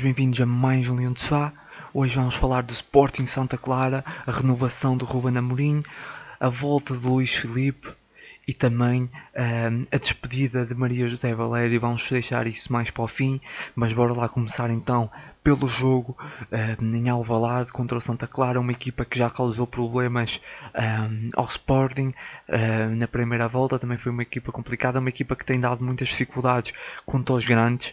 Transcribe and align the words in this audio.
Bem-vindos 0.00 0.40
a 0.40 0.46
mais 0.46 0.88
um 0.88 0.96
Leão 0.96 1.12
de 1.12 1.20
Sá. 1.20 1.52
Hoje 1.92 2.16
vamos 2.16 2.34
falar 2.34 2.62
do 2.62 2.72
Sporting 2.72 3.26
Santa 3.26 3.58
Clara, 3.58 4.04
a 4.26 4.32
renovação 4.32 4.96
do 4.96 5.04
Ruben 5.04 5.36
Amorim, 5.36 5.82
a 6.40 6.48
volta 6.48 6.96
de 6.96 7.06
Luís 7.06 7.34
Filipe 7.34 7.88
e 8.48 8.52
também 8.52 9.02
um, 9.36 9.82
a 9.92 9.98
despedida 9.98 10.64
de 10.64 10.74
Maria 10.74 11.08
José 11.08 11.34
Valério. 11.34 11.80
Vamos 11.80 12.08
deixar 12.10 12.46
isso 12.46 12.72
mais 12.72 12.90
para 12.90 13.04
o 13.04 13.08
fim, 13.08 13.40
mas 13.74 13.92
bora 13.92 14.12
lá 14.12 14.28
começar 14.28 14.70
então 14.70 15.10
pelo 15.42 15.66
jogo 15.66 16.16
um, 16.80 16.94
em 16.94 17.08
Alvalade 17.08 17.72
contra 17.72 17.98
o 17.98 18.00
Santa 18.00 18.26
Clara, 18.26 18.60
uma 18.60 18.72
equipa 18.72 19.04
que 19.04 19.18
já 19.18 19.28
causou 19.28 19.66
problemas 19.66 20.40
um, 20.74 21.28
ao 21.34 21.46
Sporting 21.46 22.14
na 22.96 23.08
primeira 23.08 23.48
volta, 23.48 23.78
também 23.78 23.98
foi 23.98 24.12
uma 24.12 24.22
equipa 24.22 24.52
complicada, 24.52 24.98
uma 24.98 25.08
equipa 25.08 25.34
que 25.34 25.44
tem 25.44 25.58
dado 25.58 25.84
muitas 25.84 26.08
dificuldades 26.08 26.72
contra 27.04 27.34
os 27.34 27.44
grandes 27.44 27.92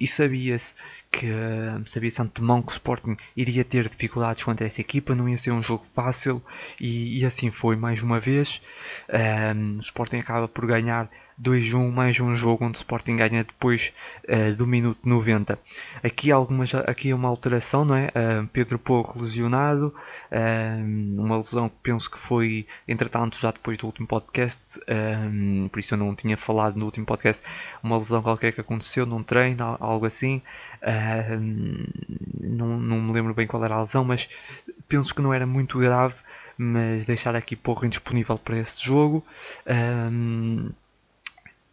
e 0.00 0.06
sabia-se 0.06 0.74
que 1.10 1.28
sabia-se 1.86 2.20
antemão 2.20 2.60
que 2.60 2.72
o 2.72 2.72
Sporting 2.72 3.16
iria 3.36 3.64
ter 3.64 3.88
dificuldades 3.88 4.42
contra 4.42 4.66
essa 4.66 4.80
equipa, 4.80 5.14
não 5.14 5.28
ia 5.28 5.38
ser 5.38 5.52
um 5.52 5.62
jogo 5.62 5.84
fácil 5.94 6.42
e, 6.80 7.20
e 7.20 7.24
assim 7.24 7.50
foi 7.50 7.76
mais 7.76 8.02
uma 8.02 8.18
vez. 8.18 8.60
Um, 9.56 9.76
o 9.76 9.80
Sporting 9.80 10.16
acaba 10.16 10.48
por 10.48 10.66
ganhar 10.66 11.08
2-1, 11.40 11.90
mais 11.90 12.18
um 12.20 12.34
jogo 12.34 12.64
onde 12.64 12.76
o 12.76 12.80
Sporting 12.80 13.16
ganha 13.16 13.42
depois 13.42 13.92
uh, 14.28 14.54
do 14.54 14.66
minuto 14.66 15.00
90. 15.04 15.58
Aqui, 16.02 16.30
algumas, 16.30 16.74
aqui 16.74 17.12
uma 17.12 17.28
alteração, 17.28 17.84
não 17.84 17.96
é? 17.96 18.06
Uh, 18.06 18.46
Pedro 18.52 18.78
Pouco 18.78 19.18
lesionado, 19.20 19.94
uh, 20.30 21.20
uma 21.20 21.36
lesão 21.36 21.68
que 21.68 21.76
penso 21.82 22.10
que 22.10 22.18
foi, 22.18 22.66
entretanto, 22.86 23.38
já 23.38 23.50
depois 23.50 23.76
do 23.76 23.86
último 23.86 24.06
podcast, 24.06 24.80
por 25.70 25.78
isso 25.78 25.94
eu 25.94 25.98
não 25.98 26.14
tinha 26.14 26.36
falado 26.36 26.76
no 26.76 26.84
último 26.84 27.06
podcast, 27.06 27.42
uma 27.82 27.98
lesão 27.98 28.22
qualquer 28.22 28.52
que 28.52 28.60
aconteceu 28.60 29.04
num 29.04 29.22
treino, 29.22 29.76
algo 29.80 30.06
assim. 30.06 30.40
não, 32.40 32.78
não 32.78 33.00
me 33.00 33.12
lembro 33.12 33.34
bem 33.34 33.46
qual 33.46 33.64
era 33.64 33.74
a 33.74 33.80
lesão, 33.80 34.04
mas 34.04 34.28
penso 34.88 35.14
que 35.14 35.22
não 35.22 35.32
era 35.34 35.46
muito 35.46 35.78
grave 35.78 36.14
mas 36.56 37.04
deixar 37.04 37.34
aqui 37.34 37.56
pouco 37.56 37.84
indisponível 37.84 38.38
para 38.38 38.58
esse 38.58 38.84
jogo. 38.84 39.24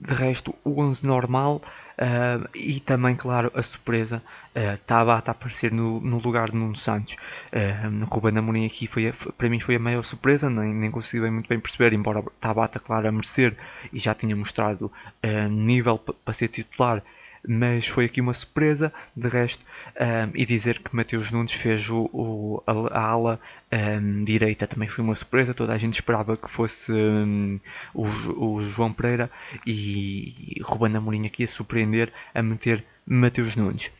De 0.01 0.13
resto, 0.15 0.55
o 0.63 0.81
11 0.81 1.05
normal 1.05 1.61
uh, 2.01 2.49
e 2.55 2.79
também, 2.79 3.15
claro, 3.15 3.51
a 3.53 3.61
surpresa 3.61 4.21
uh, 4.55 4.77
Tabata 4.85 5.29
a 5.29 5.33
aparecer 5.33 5.71
no, 5.71 6.01
no 6.01 6.17
lugar 6.17 6.49
de 6.49 6.57
Nuno 6.57 6.75
Santos. 6.75 7.15
Uh, 7.53 8.03
Ruben 8.05 8.37
Amorim 8.37 8.65
aqui 8.65 8.87
foi, 8.87 9.13
para 9.37 9.49
mim 9.49 9.59
foi 9.59 9.75
a 9.75 9.79
maior 9.79 10.03
surpresa, 10.03 10.49
nem, 10.49 10.73
nem 10.73 10.89
consegui 10.89 11.29
muito 11.29 11.47
bem 11.47 11.59
perceber, 11.59 11.93
embora 11.93 12.23
Tabata, 12.39 12.79
claro, 12.79 13.07
a 13.07 13.11
merecer 13.11 13.55
e 13.93 13.99
já 13.99 14.15
tinha 14.15 14.35
mostrado 14.35 14.91
uh, 15.23 15.49
nível 15.49 15.99
para 15.99 16.33
ser 16.33 16.47
titular 16.47 17.03
mas 17.47 17.87
foi 17.87 18.05
aqui 18.05 18.21
uma 18.21 18.33
surpresa. 18.33 18.93
De 19.15 19.27
resto, 19.27 19.65
um, 19.99 20.31
e 20.35 20.45
dizer 20.45 20.79
que 20.79 20.95
Mateus 20.95 21.31
Nunes 21.31 21.53
fez 21.53 21.89
o, 21.89 22.09
o 22.13 22.63
a, 22.65 22.99
a, 22.99 23.03
ala 23.03 23.39
um, 23.71 24.23
direita 24.23 24.67
também 24.67 24.87
foi 24.87 25.03
uma 25.03 25.15
surpresa. 25.15 25.53
Toda 25.53 25.73
a 25.73 25.77
gente 25.77 25.95
esperava 25.95 26.37
que 26.37 26.49
fosse 26.49 26.91
um, 26.91 27.59
o, 27.93 28.03
o, 28.03 28.63
João 28.63 28.93
Pereira 28.93 29.29
e, 29.65 30.55
e 30.57 30.61
Ruben 30.61 30.95
Amorim 30.95 31.25
aqui 31.25 31.43
a 31.43 31.47
surpreender 31.47 32.11
a 32.33 32.41
meter 32.41 32.85
Mateus 33.05 33.55
Nunes. 33.55 33.91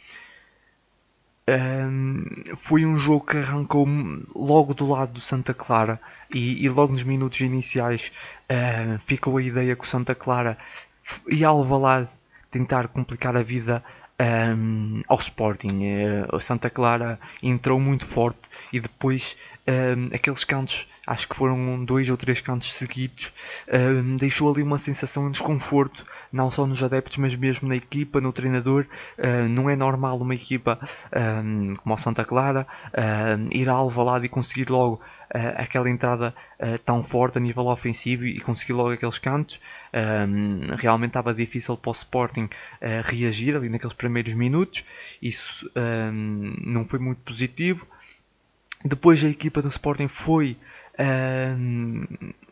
Um, 1.49 2.23
foi 2.55 2.85
um 2.85 2.97
jogo 2.97 3.25
que 3.25 3.37
arrancou 3.37 3.85
logo 4.33 4.73
do 4.73 4.87
lado 4.87 5.13
do 5.13 5.19
Santa 5.19 5.53
Clara 5.53 5.99
e, 6.33 6.63
e 6.63 6.69
logo 6.69 6.93
nos 6.93 7.03
minutos 7.03 7.41
iniciais 7.41 8.11
uh, 8.49 8.99
ficou 8.99 9.37
a 9.37 9.41
ideia 9.41 9.75
que 9.75 9.83
o 9.83 9.87
Santa 9.87 10.13
Clara 10.13 10.57
ia 11.27 11.47
Alvalade 11.47 12.07
tentar 12.51 12.89
complicar 12.89 13.35
a 13.35 13.41
vida 13.41 13.83
um, 14.55 15.01
ao 15.07 15.17
Sporting. 15.17 15.79
Uh, 16.31 16.39
Santa 16.39 16.69
Clara 16.69 17.19
entrou 17.41 17.79
muito 17.79 18.05
forte 18.05 18.41
e 18.71 18.79
depois 18.79 19.35
um, 19.67 20.13
aqueles 20.13 20.43
cantos, 20.43 20.87
acho 21.05 21.27
que 21.27 21.35
foram 21.35 21.83
dois 21.83 22.09
ou 22.09 22.17
três 22.17 22.41
cantos 22.41 22.73
seguidos, 22.73 23.33
um, 23.71 24.15
deixou 24.15 24.51
ali 24.51 24.61
uma 24.61 24.77
sensação 24.77 25.25
de 25.25 25.31
desconforto, 25.31 26.05
não 26.31 26.51
só 26.51 26.65
nos 26.65 26.83
adeptos, 26.83 27.17
mas 27.17 27.35
mesmo 27.35 27.67
na 27.67 27.75
equipa, 27.75 28.21
no 28.21 28.31
treinador. 28.31 28.85
Uh, 29.17 29.49
não 29.49 29.69
é 29.69 29.75
normal 29.75 30.19
uma 30.19 30.35
equipa 30.35 30.79
como 31.81 31.95
o 31.95 31.97
Santa 31.97 32.23
Clara 32.23 32.67
ir 33.51 33.69
a 33.69 33.73
Alvalade 33.73 34.25
e 34.25 34.29
conseguir 34.29 34.69
logo 34.69 35.01
uh, 35.33 35.53
aquela 35.55 35.89
entrada 35.89 36.33
uh, 36.59 36.77
tão 36.79 37.03
forte 37.03 37.37
a 37.37 37.41
nível 37.41 37.67
ofensivo 37.67 38.25
e 38.25 38.39
conseguir 38.39 38.73
logo 38.73 38.91
aqueles 38.91 39.17
cantos. 39.17 39.59
Um, 39.93 40.75
realmente 40.75 41.09
estava 41.09 41.33
difícil 41.33 41.77
para 41.77 41.89
o 41.89 41.93
Sporting 41.93 42.45
uh, 42.45 43.01
reagir 43.03 43.55
ali 43.55 43.69
naqueles 43.69 43.95
primeiros 43.95 44.33
minutos. 44.33 44.83
Isso 45.21 45.69
um, 45.75 46.53
não 46.65 46.85
foi 46.85 46.99
muito 46.99 47.21
positivo. 47.21 47.87
Depois 48.83 49.23
a 49.23 49.27
equipa 49.27 49.61
do 49.61 49.69
Sporting 49.69 50.07
foi 50.07 50.57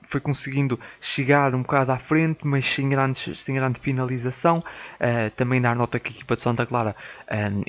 foi 0.10 0.20
conseguindo 0.20 0.80
chegar 1.00 1.54
um 1.54 1.62
bocado 1.62 1.92
à 1.92 2.00
frente, 2.00 2.40
mas 2.44 2.66
sem, 2.66 2.90
grandes, 2.90 3.44
sem 3.44 3.54
grande 3.54 3.80
finalização. 3.80 4.64
Uh, 5.00 5.30
também 5.36 5.62
dar 5.62 5.76
nota 5.76 6.00
que 6.00 6.12
a 6.12 6.16
equipa 6.16 6.36
de 6.36 6.42
Santa 6.42 6.66
Clara, 6.66 6.96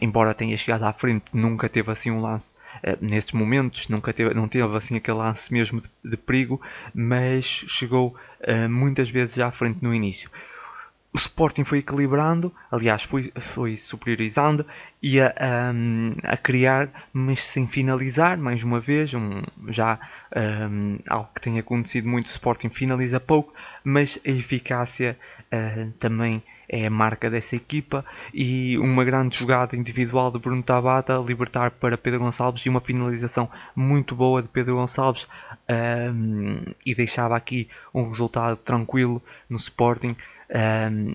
embora 0.01 0.33
tenha 0.33 0.57
chegado 0.57 0.85
à 0.85 0.93
frente, 0.93 1.25
nunca 1.35 1.69
teve 1.69 1.93
assim 1.93 2.11
um 2.11 2.21
lance 2.21 2.55
uh, 2.83 2.97
nestes 3.01 3.35
momentos, 3.35 3.89
nunca 3.89 4.13
teve, 4.13 4.33
não 4.33 4.49
teve 4.49 4.75
assim 4.75 4.97
aquele 4.97 5.19
lance 5.19 5.53
mesmo 5.53 5.83
de, 5.83 5.91
de 6.03 6.17
perigo, 6.17 6.61
mas 6.95 7.45
chegou 7.45 8.17
uh, 8.41 8.69
muitas 8.71 9.11
vezes 9.11 9.39
à 9.39 9.51
frente 9.51 9.79
no 9.83 9.95
início 9.95 10.31
o 11.13 11.17
Sporting 11.17 11.65
foi 11.65 11.79
equilibrando, 11.79 12.53
aliás, 12.71 13.03
foi, 13.03 13.33
foi 13.41 13.77
superiorizando 13.77 14.65
e 15.03 15.21
a, 15.21 15.35
um, 15.75 16.15
a 16.23 16.37
criar, 16.37 17.09
mas 17.13 17.45
sem 17.45 17.67
finalizar, 17.67 18.39
mais 18.39 18.63
uma 18.63 18.79
vez, 18.79 19.13
um, 19.13 19.43
já 19.69 19.99
um, 20.71 20.99
algo 21.09 21.29
que 21.35 21.41
tem 21.41 21.59
acontecido 21.59 22.09
muito, 22.09 22.27
o 22.27 22.31
Sporting 22.31 22.69
finaliza 22.69 23.19
pouco, 23.19 23.53
mas 23.83 24.19
a 24.25 24.31
eficácia 24.31 25.19
uh, 25.53 25.91
também 25.99 26.43
é 26.73 26.87
a 26.87 26.91
marca 26.91 27.29
dessa 27.29 27.57
equipa 27.57 28.05
e 28.33 28.79
uma 28.79 29.05
grande 29.05 29.37
jogada 29.37 29.75
individual 29.75 30.31
de 30.31 30.39
Bruno 30.39 30.63
Tabata 30.63 31.19
libertar 31.27 31.73
para 31.73 31.99
Pedro 31.99 32.21
Gonçalves 32.21 32.65
e 32.65 32.69
uma 32.69 32.81
finalização 32.81 33.51
muito 33.75 34.15
boa 34.15 34.41
de 34.41 34.47
Pedro 34.47 34.77
Gonçalves 34.77 35.27
um, 35.69 36.63
e 36.87 36.95
deixava 36.95 37.37
aqui 37.37 37.69
um 37.93 38.09
resultado 38.09 38.57
tranquilo 38.57 39.21
no 39.49 39.57
Sporting 39.57 40.17
um, 40.49 41.15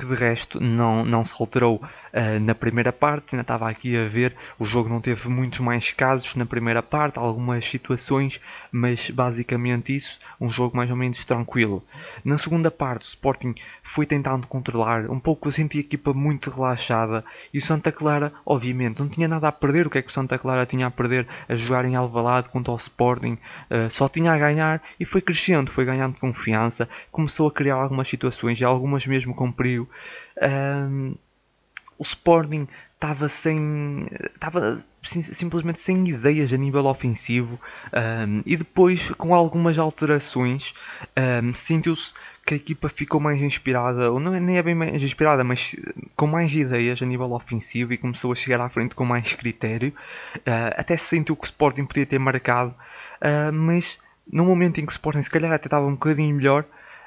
que 0.00 0.06
de 0.06 0.14
resto 0.14 0.60
não, 0.60 1.04
não 1.04 1.24
se 1.24 1.34
alterou. 1.40 1.82
Uh, 2.12 2.38
na 2.40 2.54
primeira 2.54 2.92
parte, 2.92 3.34
ainda 3.34 3.42
estava 3.42 3.68
aqui 3.68 3.96
a 3.96 4.06
ver, 4.06 4.32
o 4.56 4.64
jogo 4.64 4.88
não 4.88 5.00
teve 5.00 5.28
muitos 5.28 5.58
mais 5.58 5.90
casos 5.90 6.36
na 6.36 6.46
primeira 6.46 6.80
parte, 6.80 7.18
algumas 7.18 7.64
situações, 7.64 8.40
mas 8.70 9.10
basicamente 9.10 9.94
isso, 9.94 10.20
um 10.40 10.48
jogo 10.48 10.76
mais 10.76 10.88
ou 10.88 10.96
menos 10.96 11.24
tranquilo. 11.24 11.82
Na 12.24 12.38
segunda 12.38 12.70
parte, 12.70 13.02
o 13.02 13.08
Sporting 13.08 13.56
foi 13.82 14.06
tentando 14.06 14.46
controlar, 14.46 15.10
um 15.10 15.18
pouco 15.18 15.48
eu 15.48 15.52
senti 15.52 15.78
a 15.78 15.80
equipa 15.80 16.14
muito 16.14 16.48
relaxada, 16.48 17.24
e 17.52 17.58
o 17.58 17.62
Santa 17.62 17.90
Clara, 17.90 18.32
obviamente, 18.46 19.00
não 19.00 19.08
tinha 19.08 19.26
nada 19.26 19.48
a 19.48 19.52
perder, 19.52 19.88
o 19.88 19.90
que 19.90 19.98
é 19.98 20.02
que 20.02 20.10
o 20.10 20.12
Santa 20.12 20.38
Clara 20.38 20.64
tinha 20.64 20.86
a 20.86 20.90
perder? 20.92 21.26
A 21.48 21.56
jogar 21.56 21.84
em 21.84 21.96
Alvalade 21.96 22.50
contra 22.50 22.72
o 22.72 22.76
Sporting, 22.76 23.36
uh, 23.68 23.90
só 23.90 24.08
tinha 24.08 24.32
a 24.32 24.38
ganhar, 24.38 24.80
e 24.98 25.04
foi 25.04 25.20
crescendo, 25.20 25.72
foi 25.72 25.84
ganhando 25.84 26.20
confiança, 26.20 26.88
começou 27.10 27.48
a 27.48 27.52
criar 27.52 27.74
algumas 27.74 28.06
situações, 28.06 28.60
e 28.60 28.64
algumas 28.64 29.04
mesmo 29.04 29.34
com 29.34 29.50
um, 30.42 31.14
o 31.98 32.02
Sporting 32.02 32.68
estava 32.94 33.28
sem. 33.28 34.06
estava 34.34 34.84
simplesmente 35.02 35.80
sem 35.80 36.08
ideias 36.08 36.52
a 36.52 36.56
nível 36.56 36.86
ofensivo 36.86 37.58
um, 38.26 38.42
e 38.44 38.56
depois 38.56 39.10
com 39.12 39.32
algumas 39.32 39.78
alterações 39.78 40.74
um, 41.42 41.54
sentiu-se 41.54 42.12
que 42.44 42.54
a 42.54 42.56
equipa 42.56 42.88
ficou 42.88 43.20
mais 43.20 43.40
inspirada, 43.40 44.10
ou 44.10 44.18
não 44.18 44.34
é, 44.34 44.40
nem 44.40 44.58
é 44.58 44.62
bem 44.62 44.74
mais 44.74 45.02
inspirada, 45.02 45.44
mas 45.44 45.76
com 46.16 46.26
mais 46.26 46.52
ideias 46.52 47.00
a 47.02 47.06
nível 47.06 47.32
ofensivo 47.32 47.92
e 47.92 47.98
começou 47.98 48.32
a 48.32 48.34
chegar 48.34 48.60
à 48.60 48.68
frente 48.68 48.94
com 48.94 49.04
mais 49.04 49.32
critério. 49.34 49.92
Uh, 50.38 50.72
até 50.76 50.96
se 50.96 51.04
sentiu 51.04 51.36
que 51.36 51.44
o 51.44 51.44
Sporting 51.44 51.84
podia 51.84 52.06
ter 52.06 52.18
marcado, 52.18 52.74
uh, 53.20 53.52
mas 53.52 53.98
no 54.30 54.44
momento 54.44 54.80
em 54.80 54.86
que 54.86 54.90
o 54.90 54.94
Sporting 54.94 55.22
se 55.22 55.30
calhar 55.30 55.52
até 55.52 55.66
estava 55.66 55.86
um 55.86 55.92
bocadinho 55.92 56.34
melhor, 56.34 56.64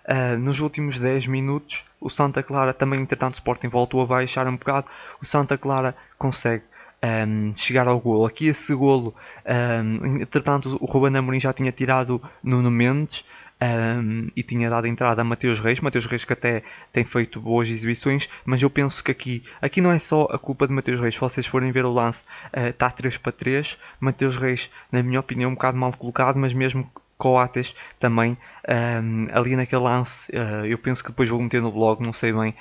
Uh, 0.07 0.37
nos 0.37 0.59
últimos 0.59 0.97
10 0.97 1.27
minutos, 1.27 1.85
o 1.99 2.09
Santa 2.09 2.41
Clara 2.41 2.73
também, 2.73 2.99
entretanto, 2.99 3.33
o 3.33 3.37
Sporting 3.37 3.67
voltou 3.67 4.01
a 4.01 4.05
baixar 4.05 4.47
um 4.47 4.55
bocado. 4.57 4.87
O 5.21 5.25
Santa 5.25 5.57
Clara 5.57 5.95
consegue 6.17 6.63
um, 7.03 7.53
chegar 7.55 7.87
ao 7.87 7.99
golo. 7.99 8.25
Aqui 8.25 8.47
esse 8.47 8.73
golo, 8.73 9.13
um, 9.45 10.21
entretanto, 10.21 10.77
o 10.79 10.85
Ruben 10.85 11.17
Amorim 11.17 11.39
já 11.39 11.53
tinha 11.53 11.71
tirado 11.71 12.21
Nuno 12.43 12.71
Mendes 12.71 13.23
um, 13.61 14.27
e 14.35 14.41
tinha 14.41 14.69
dado 14.69 14.87
entrada 14.87 15.21
a 15.21 15.23
Mateus 15.23 15.59
Reis. 15.59 15.79
Mateus 15.79 16.05
Reis 16.05 16.23
que 16.23 16.33
até 16.33 16.63
tem 16.91 17.03
feito 17.03 17.39
boas 17.39 17.69
exibições, 17.69 18.27
mas 18.45 18.61
eu 18.61 18.69
penso 18.69 19.03
que 19.03 19.11
aqui, 19.11 19.43
aqui 19.61 19.81
não 19.81 19.91
é 19.91 19.99
só 19.99 20.23
a 20.31 20.39
culpa 20.39 20.67
de 20.67 20.73
Mateus 20.73 20.99
Reis. 20.99 21.13
Se 21.13 21.19
vocês 21.19 21.45
forem 21.45 21.71
ver 21.71 21.85
o 21.85 21.93
lance, 21.93 22.23
está 22.53 22.87
uh, 22.87 22.93
3 22.93 23.17
para 23.17 23.31
3. 23.31 23.77
Mateus 23.99 24.35
Reis, 24.35 24.69
na 24.91 25.03
minha 25.03 25.19
opinião, 25.19 25.51
um 25.51 25.53
bocado 25.53 25.77
mal 25.77 25.91
colocado, 25.93 26.37
mas 26.37 26.53
mesmo 26.53 26.89
Coates 27.21 27.75
também 27.99 28.35
um, 28.67 29.27
ali 29.31 29.55
naquele 29.55 29.83
lance, 29.83 30.31
uh, 30.31 30.65
eu 30.65 30.75
penso 30.77 31.03
que 31.03 31.11
depois 31.11 31.29
vou 31.29 31.39
meter 31.39 31.61
no 31.61 31.71
blog, 31.71 32.01
não 32.01 32.11
sei 32.11 32.33
bem 32.33 32.55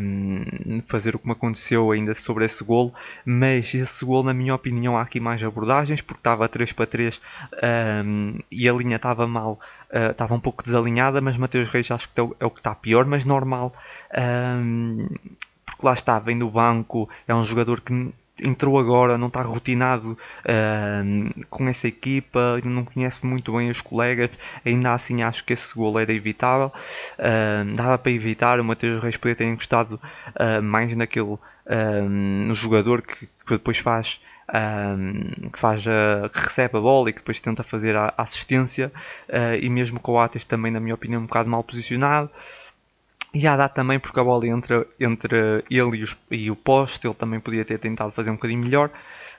um, 0.00 0.80
fazer 0.86 1.16
o 1.16 1.18
que 1.18 1.26
me 1.26 1.32
aconteceu 1.32 1.90
ainda 1.90 2.14
sobre 2.14 2.44
esse 2.44 2.62
golo, 2.62 2.94
mas 3.24 3.74
esse 3.74 4.04
golo, 4.04 4.24
na 4.24 4.34
minha 4.34 4.54
opinião, 4.54 4.96
há 4.96 5.02
aqui 5.02 5.18
mais 5.18 5.42
abordagens 5.42 6.00
porque 6.00 6.20
estava 6.20 6.48
3 6.48 6.72
para 6.72 6.86
3 6.86 7.20
um, 8.04 8.38
e 8.48 8.68
a 8.68 8.72
linha 8.72 8.94
estava 8.94 9.26
mal, 9.26 9.58
uh, 9.92 10.12
estava 10.12 10.34
um 10.34 10.40
pouco 10.40 10.62
desalinhada, 10.62 11.20
mas 11.20 11.36
Mateus 11.36 11.68
Reis 11.68 11.90
acho 11.90 12.08
que 12.08 12.20
é 12.20 12.22
o, 12.22 12.36
é 12.38 12.48
que 12.48 12.60
está 12.60 12.72
pior, 12.74 13.04
mas 13.06 13.24
normal. 13.24 13.72
porque 15.66 15.86
lá 15.86 15.94
está, 15.94 16.18
vem 16.20 16.38
do 16.38 16.48
banco, 16.48 17.08
é 17.26 17.34
um 17.34 17.42
jogador 17.42 17.80
que 17.80 18.12
entrou 18.42 18.78
agora, 18.78 19.18
não 19.18 19.28
está 19.28 19.42
rotinado 19.42 20.16
uh, 20.44 21.46
com 21.48 21.68
essa 21.68 21.88
equipa, 21.88 22.60
não 22.64 22.84
conhece 22.84 23.24
muito 23.24 23.56
bem 23.56 23.70
os 23.70 23.80
colegas, 23.80 24.30
ainda 24.64 24.92
assim 24.92 25.22
acho 25.22 25.44
que 25.44 25.52
esse 25.52 25.74
gol 25.74 25.98
era 25.98 26.12
evitável, 26.12 26.72
uh, 27.18 27.74
dava 27.74 27.98
para 27.98 28.12
evitar, 28.12 28.60
o 28.60 28.64
Mateus 28.64 29.02
Reis 29.02 29.16
podia 29.16 29.36
ter 29.36 29.44
encostado 29.44 29.92
uh, 29.92 30.62
mais 30.62 30.94
naquele 30.96 31.38
no 32.08 32.52
jogador 32.52 33.00
que, 33.00 33.26
que 33.46 33.52
depois 33.52 33.78
faz 33.78 34.20
um, 34.52 35.50
que, 35.50 35.58
faz 35.58 35.86
a, 35.86 36.28
que 36.28 36.40
recebe 36.40 36.76
a 36.76 36.80
bola 36.80 37.10
e 37.10 37.12
que 37.12 37.20
depois 37.20 37.40
tenta 37.40 37.62
fazer 37.62 37.96
a, 37.96 38.12
assistência 38.16 38.92
uh, 39.28 39.54
e 39.60 39.68
mesmo 39.70 40.00
com 40.00 40.12
o 40.12 40.18
Ates 40.18 40.44
também 40.44 40.72
na 40.72 40.80
minha 40.80 40.94
opinião 40.94 41.22
um 41.22 41.26
bocado 41.26 41.48
mal 41.48 41.62
posicionado 41.62 42.30
e 43.32 43.46
há 43.46 43.56
dá 43.56 43.68
também 43.68 43.98
porque 43.98 44.18
a 44.18 44.24
bola 44.24 44.46
entra 44.46 44.86
entre 44.98 45.64
ele 45.70 45.98
e, 45.98 46.02
os, 46.02 46.16
e, 46.30 46.50
o 46.50 46.56
poste, 46.56 47.06
ele 47.06 47.14
também 47.14 47.38
podia 47.38 47.64
ter 47.64 47.78
tentado 47.78 48.10
fazer 48.10 48.30
um 48.30 48.34
bocadinho 48.34 48.60
melhor. 48.60 48.90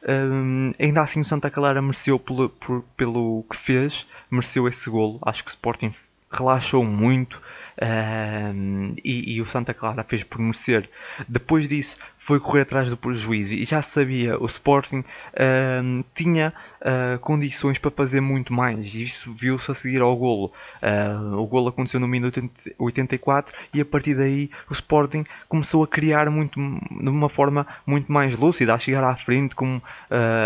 Um, 0.07 0.71
ainda 0.79 1.01
assim 1.01 1.19
o 1.19 1.25
Santa 1.25 1.51
Clara 1.51 1.81
mereceu 1.81 2.17
pelo, 2.17 2.49
por, 2.49 2.83
pelo 2.95 3.45
que 3.49 3.55
fez, 3.55 4.07
mereceu 4.29 4.67
esse 4.67 4.89
golo. 4.89 5.19
Acho 5.21 5.43
que 5.43 5.49
o 5.49 5.53
Sporting 5.53 5.93
relaxou 6.31 6.83
muito 6.83 7.41
um, 7.81 8.91
e, 9.03 9.35
e, 9.35 9.41
o 9.41 9.45
Santa 9.45 9.73
Clara 9.73 10.03
fez 10.03 10.23
por 10.23 10.39
merecer. 10.39 10.89
Depois 11.27 11.67
disso 11.67 11.97
foi 12.23 12.39
correr 12.39 12.61
atrás 12.61 12.87
do 12.87 12.95
prejuízo 12.95 13.55
e 13.55 13.65
já 13.65 13.81
sabia, 13.81 14.39
o 14.39 14.45
Sporting 14.45 14.99
uh, 14.99 16.05
tinha 16.13 16.53
uh, 16.79 17.17
condições 17.19 17.79
para 17.79 17.89
fazer 17.89 18.21
muito 18.21 18.53
mais 18.53 18.93
e 18.93 19.03
isso 19.03 19.33
viu-se 19.33 19.71
a 19.71 19.73
seguir 19.73 20.01
ao 20.01 20.15
golo. 20.15 20.51
Uh, 20.83 21.37
o 21.37 21.47
golo 21.47 21.69
aconteceu 21.69 21.99
no 21.99 22.07
minuto 22.07 22.47
84 22.77 23.55
e 23.73 23.81
a 23.81 23.85
partir 23.85 24.13
daí 24.13 24.51
o 24.69 24.73
Sporting 24.73 25.23
começou 25.49 25.83
a 25.83 25.87
criar 25.87 26.29
muito, 26.29 26.59
de 26.59 27.09
uma 27.09 27.27
forma 27.27 27.65
muito 27.87 28.11
mais 28.11 28.35
lúcida, 28.35 28.75
a 28.75 28.77
chegar 28.77 29.03
à 29.03 29.15
frente, 29.15 29.55
como, 29.55 29.81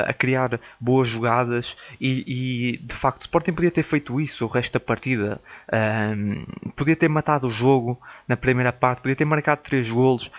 a 0.07 0.13
criar 0.13 0.59
boas 0.79 1.09
jogadas 1.09 1.75
e, 1.99 2.23
e, 2.25 2.77
de 2.77 2.93
facto 2.93 3.23
o 3.23 3.25
Sporting 3.25 3.51
podia 3.51 3.71
ter 3.71 3.83
feito 3.83 4.19
isso 4.21 4.45
o 4.45 4.47
resto 4.47 4.73
da 4.73 4.79
partida. 4.79 5.41
Podia 6.75 6.95
ter 6.95 7.07
matado 7.07 7.47
o 7.47 7.49
jogo 7.49 7.99
na 8.27 8.37
primeira 8.37 8.71
parte, 8.71 9.01
podia 9.01 9.15
ter 9.15 9.25
marcado 9.25 9.61
três 9.61 9.89
golos, 9.89 10.31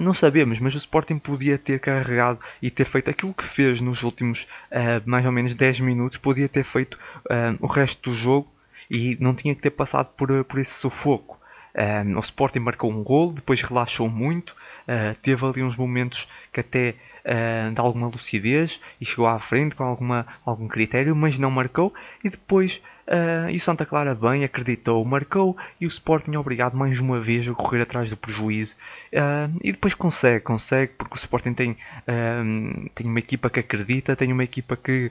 não 0.00 0.12
sabemos, 0.12 0.60
mas 0.60 0.74
o 0.74 0.78
Sporting 0.78 1.18
podia 1.18 1.58
ter 1.58 1.80
carregado 1.80 2.38
e 2.60 2.70
ter 2.70 2.84
feito 2.84 3.10
aquilo 3.10 3.34
que 3.34 3.44
fez 3.44 3.80
nos 3.80 4.02
últimos 4.02 4.46
uh, 4.70 5.02
mais 5.04 5.24
ou 5.24 5.32
menos 5.32 5.54
10 5.54 5.80
minutos, 5.80 6.18
podia 6.18 6.48
ter 6.48 6.64
feito 6.64 6.98
uh, 7.26 7.56
o 7.60 7.66
resto 7.66 8.10
do 8.10 8.16
jogo 8.16 8.50
e 8.90 9.16
não 9.20 9.34
tinha 9.34 9.54
que 9.54 9.62
ter 9.62 9.70
passado 9.70 10.08
por, 10.16 10.44
por 10.44 10.58
esse 10.60 10.74
sufoco. 10.74 11.40
o 12.16 12.20
Sporting 12.20 12.58
marcou 12.60 12.90
um 12.90 13.02
gol, 13.02 13.32
depois 13.32 13.62
relaxou 13.62 14.08
muito, 14.08 14.54
teve 15.22 15.46
ali 15.46 15.62
uns 15.62 15.76
momentos 15.76 16.28
que 16.52 16.60
até 16.60 16.94
uh, 17.24 17.72
de 17.72 17.80
alguma 17.80 18.08
lucidez 18.08 18.80
e 19.00 19.04
chegou 19.04 19.26
à 19.26 19.38
frente 19.38 19.74
com 19.74 19.84
alguma, 19.84 20.26
algum 20.44 20.68
critério, 20.68 21.14
mas 21.14 21.38
não 21.38 21.50
marcou. 21.50 21.92
E 22.22 22.28
depois 22.28 22.80
uh, 23.06 23.50
e 23.50 23.56
o 23.56 23.60
Santa 23.60 23.84
Clara 23.84 24.14
bem 24.14 24.44
acreditou, 24.44 25.04
marcou 25.04 25.56
e 25.80 25.86
o 25.86 25.88
Sporting 25.88 26.34
é 26.34 26.38
obrigado 26.38 26.76
mais 26.76 26.98
uma 27.00 27.20
vez 27.20 27.48
a 27.48 27.54
correr 27.54 27.82
atrás 27.82 28.10
do 28.10 28.16
prejuízo. 28.16 28.74
Uh, 29.12 29.58
e 29.62 29.72
depois 29.72 29.94
consegue, 29.94 30.40
consegue, 30.40 30.92
porque 30.98 31.14
o 31.14 31.18
Sporting 31.18 31.54
tem, 31.54 31.76
tem 32.94 33.06
uma 33.06 33.18
equipa 33.18 33.50
que 33.50 33.60
acredita, 33.60 34.16
tem 34.16 34.32
uma 34.32 34.44
equipa 34.44 34.76
que 34.76 35.10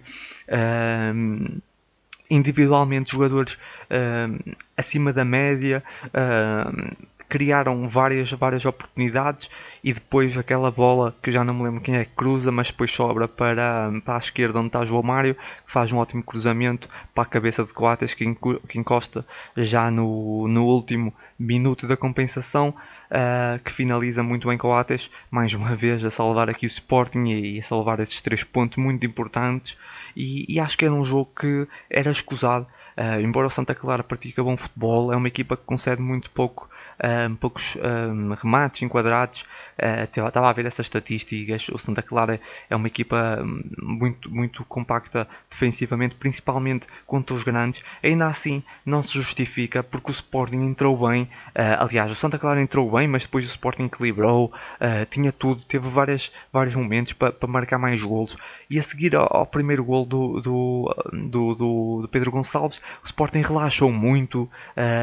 individualmente 2.32 3.12
jogadores 3.12 3.56
uh, 3.56 4.56
acima 4.78 5.12
da 5.12 5.26
média, 5.26 5.84
uh, 6.08 6.90
criaram 7.32 7.88
várias, 7.88 8.30
várias 8.34 8.66
oportunidades 8.66 9.50
e 9.82 9.94
depois 9.94 10.38
aquela 10.38 10.70
bola 10.70 11.16
que 11.24 11.32
já 11.32 11.46
não 11.46 11.54
me 11.54 11.64
lembro 11.64 11.80
quem 11.80 11.96
é 11.96 12.04
que 12.04 12.12
cruza, 12.14 12.52
mas 12.52 12.68
depois 12.68 12.92
sobra 12.92 13.26
para, 13.26 13.90
para 14.04 14.16
a 14.16 14.18
esquerda 14.18 14.60
onde 14.60 14.68
está 14.68 14.84
João 14.84 15.02
Mário, 15.02 15.34
que 15.34 15.72
faz 15.72 15.94
um 15.94 15.98
ótimo 15.98 16.22
cruzamento 16.22 16.90
para 17.16 17.24
a 17.24 17.26
cabeça 17.26 17.64
de 17.64 17.74
Coates 17.74 18.14
que, 18.14 18.26
que 18.68 18.78
encosta 18.78 19.26
já 19.56 19.90
no, 19.90 20.46
no 20.50 20.66
último 20.66 21.14
minuto 21.40 21.88
da 21.88 21.96
compensação, 21.96 22.76
uh, 23.10 23.64
que 23.64 23.72
finaliza 23.72 24.22
muito 24.22 24.50
bem 24.50 24.58
Coates, 24.58 25.10
mais 25.32 25.54
uma 25.54 25.74
vez 25.74 26.04
a 26.04 26.12
salvar 26.12 26.50
aqui 26.50 26.66
o 26.66 26.68
Sporting 26.68 27.28
e 27.28 27.62
a 27.62 27.64
salvar 27.64 28.02
esses 28.02 28.20
três 28.20 28.44
pontos 28.44 28.78
muito 28.78 29.06
importantes 29.06 29.78
e, 30.18 30.54
e 30.54 30.60
acho 30.60 30.78
que 30.78 30.84
era 30.84 30.94
um 30.94 31.06
jogo 31.06 31.32
que 31.40 31.66
era 31.90 32.12
escusado. 32.12 32.68
Uh, 32.98 33.22
embora 33.22 33.48
o 33.48 33.50
Santa 33.50 33.74
Clara 33.74 34.04
pratique 34.04 34.42
bom 34.42 34.58
futebol, 34.58 35.14
é 35.14 35.16
uma 35.16 35.30
equipa 35.30 35.56
que 35.56 35.64
concede 35.64 36.02
muito 36.02 36.30
pouco 36.30 36.70
um, 37.04 37.36
poucos 37.36 37.76
um, 37.76 38.34
remates 38.34 38.82
enquadrados. 38.82 39.42
Uh, 39.78 40.04
estava 40.28 40.50
a 40.50 40.54
ver 40.54 40.66
essas 40.66 40.86
estatísticas. 40.86 41.68
O 41.70 41.78
Santa 41.78 42.02
Clara 42.02 42.40
é 42.70 42.76
uma 42.76 42.88
equipa 42.88 43.40
hum, 43.44 43.64
muito, 43.82 44.32
muito 44.32 44.64
compacta 44.66 45.28
defensivamente, 45.50 46.16
principalmente 46.16 46.88
contra 47.06 47.36
os 47.36 47.44
grandes. 47.44 47.82
Ainda 48.04 48.28
assim, 48.28 48.64
não 48.86 49.02
se 49.02 49.14
justifica 49.14 49.82
porque 49.82 50.12
o 50.12 50.14
Sporting 50.14 50.62
entrou 50.62 50.96
bem. 51.10 51.24
Uh, 51.24 51.80
aliás, 51.80 52.12
o 52.12 52.16
Santa 52.16 52.38
Clara 52.38 52.62
entrou 52.62 52.90
bem, 52.92 53.08
mas 53.08 53.24
depois 53.24 53.46
o 53.46 53.48
Sporting 53.48 53.86
equilibrou, 53.86 54.46
uh, 54.46 55.06
tinha 55.10 55.32
tudo, 55.32 55.62
teve 55.64 55.90
várias, 55.90 56.32
vários 56.54 56.76
momentos 56.76 57.14
para, 57.14 57.32
para 57.32 57.50
marcar 57.50 57.80
mais 57.80 58.02
golos. 58.04 58.38
E 58.70 58.80
a 58.80 58.84
seguir 58.84 59.16
ao, 59.16 59.46
primeiro 59.46 59.84
gol 59.84 60.06
do, 60.06 60.40
do, 60.40 60.96
do, 61.12 61.56
do, 61.56 62.10
Pedro 62.10 62.32
Gonçalves, 62.32 62.80
o 63.04 63.06
Sporting 63.06 63.42
relaxou 63.42 63.92
muito, 63.92 64.50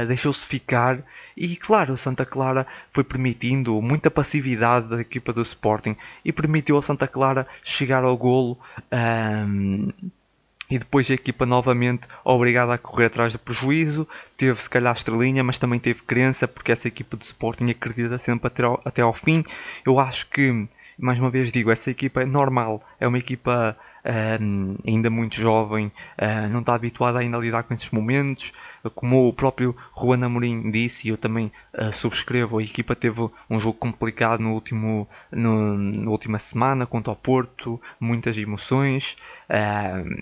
deixou-se 0.06 0.46
ficar 0.46 1.02
e 1.46 1.56
claro, 1.56 1.94
o 1.94 1.96
Santa 1.96 2.26
Clara 2.26 2.67
foi 2.90 3.05
permitindo 3.05 3.81
muita 3.81 4.11
passividade 4.11 4.88
da 4.88 5.00
equipa 5.00 5.32
do 5.32 5.43
Sporting 5.43 5.96
e 6.25 6.32
permitiu 6.32 6.76
ao 6.76 6.82
Santa 6.82 7.06
Clara 7.06 7.46
chegar 7.62 8.02
ao 8.02 8.17
golo. 8.17 8.58
Um, 8.93 9.90
e 10.70 10.79
depois 10.79 11.11
a 11.11 11.14
equipa 11.14 11.46
novamente 11.46 12.06
obrigada 12.23 12.75
a 12.75 12.79
correr 12.79 13.06
atrás 13.06 13.32
do 13.32 13.38
prejuízo. 13.38 14.06
Teve 14.37 14.61
se 14.61 14.69
calhar 14.69 14.94
estrelinha, 14.94 15.43
mas 15.43 15.58
também 15.58 15.79
teve 15.79 16.02
crença, 16.02 16.46
porque 16.46 16.73
essa 16.73 16.88
equipa 16.88 17.17
de 17.17 17.25
Sporting 17.25 17.70
acredita 17.70 18.19
sempre 18.19 18.49
até 18.49 18.64
ao, 18.64 18.81
até 18.85 19.02
ao 19.02 19.14
fim. 19.14 19.44
Eu 19.87 19.99
acho 19.99 20.29
que, 20.29 20.69
mais 20.99 21.18
uma 21.18 21.30
vez 21.30 21.50
digo, 21.50 21.71
essa 21.71 21.90
equipa 21.90 22.23
é 22.23 22.26
normal, 22.26 22.83
é 23.00 23.09
uma 23.09 23.18
equipa 23.18 23.76
uh, 24.08 24.78
ainda 24.86 25.10
muito 25.10 25.36
jovem, 25.36 25.92
uh, 26.18 26.48
não 26.50 26.60
está 26.60 26.74
habituada 26.74 27.18
ainda 27.18 27.36
a 27.36 27.40
lidar 27.40 27.62
com 27.64 27.74
esses 27.74 27.90
momentos. 27.90 28.52
Como 28.94 29.28
o 29.28 29.32
próprio 29.32 29.76
Juan 29.96 30.24
Amorim 30.24 30.70
disse, 30.70 31.06
e 31.08 31.10
eu 31.10 31.18
também 31.18 31.52
uh, 31.74 31.92
subscrevo, 31.92 32.58
a 32.58 32.62
equipa 32.62 32.96
teve 32.96 33.28
um 33.50 33.60
jogo 33.60 33.76
complicado 33.76 34.40
no 34.40 34.54
último, 34.54 35.06
no, 35.30 35.76
na 35.76 36.10
última 36.10 36.38
semana 36.38 36.86
contra 36.86 37.12
o 37.12 37.16
Porto, 37.16 37.80
muitas 38.00 38.38
emoções, 38.38 39.16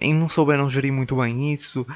e 0.01 0.13
não 0.13 0.29
souberam 0.29 0.69
gerir 0.69 0.93
muito 0.93 1.17
bem 1.17 1.53
isso, 1.53 1.87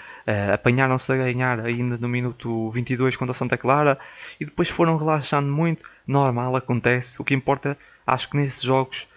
apanharam-se 0.52 1.10
a 1.12 1.16
ganhar 1.16 1.60
ainda 1.60 1.96
no 1.96 2.08
minuto 2.08 2.70
22 2.70 3.16
contra 3.16 3.32
Santa 3.32 3.56
Clara, 3.56 3.98
e 4.38 4.44
depois 4.44 4.68
foram 4.68 4.96
relaxando 4.96 5.50
muito, 5.50 5.84
normal, 6.06 6.56
acontece, 6.56 7.20
o 7.20 7.24
que 7.24 7.34
importa, 7.34 7.78
acho 8.06 8.28
que 8.28 8.36
nesses 8.36 8.62
jogos 8.62 9.08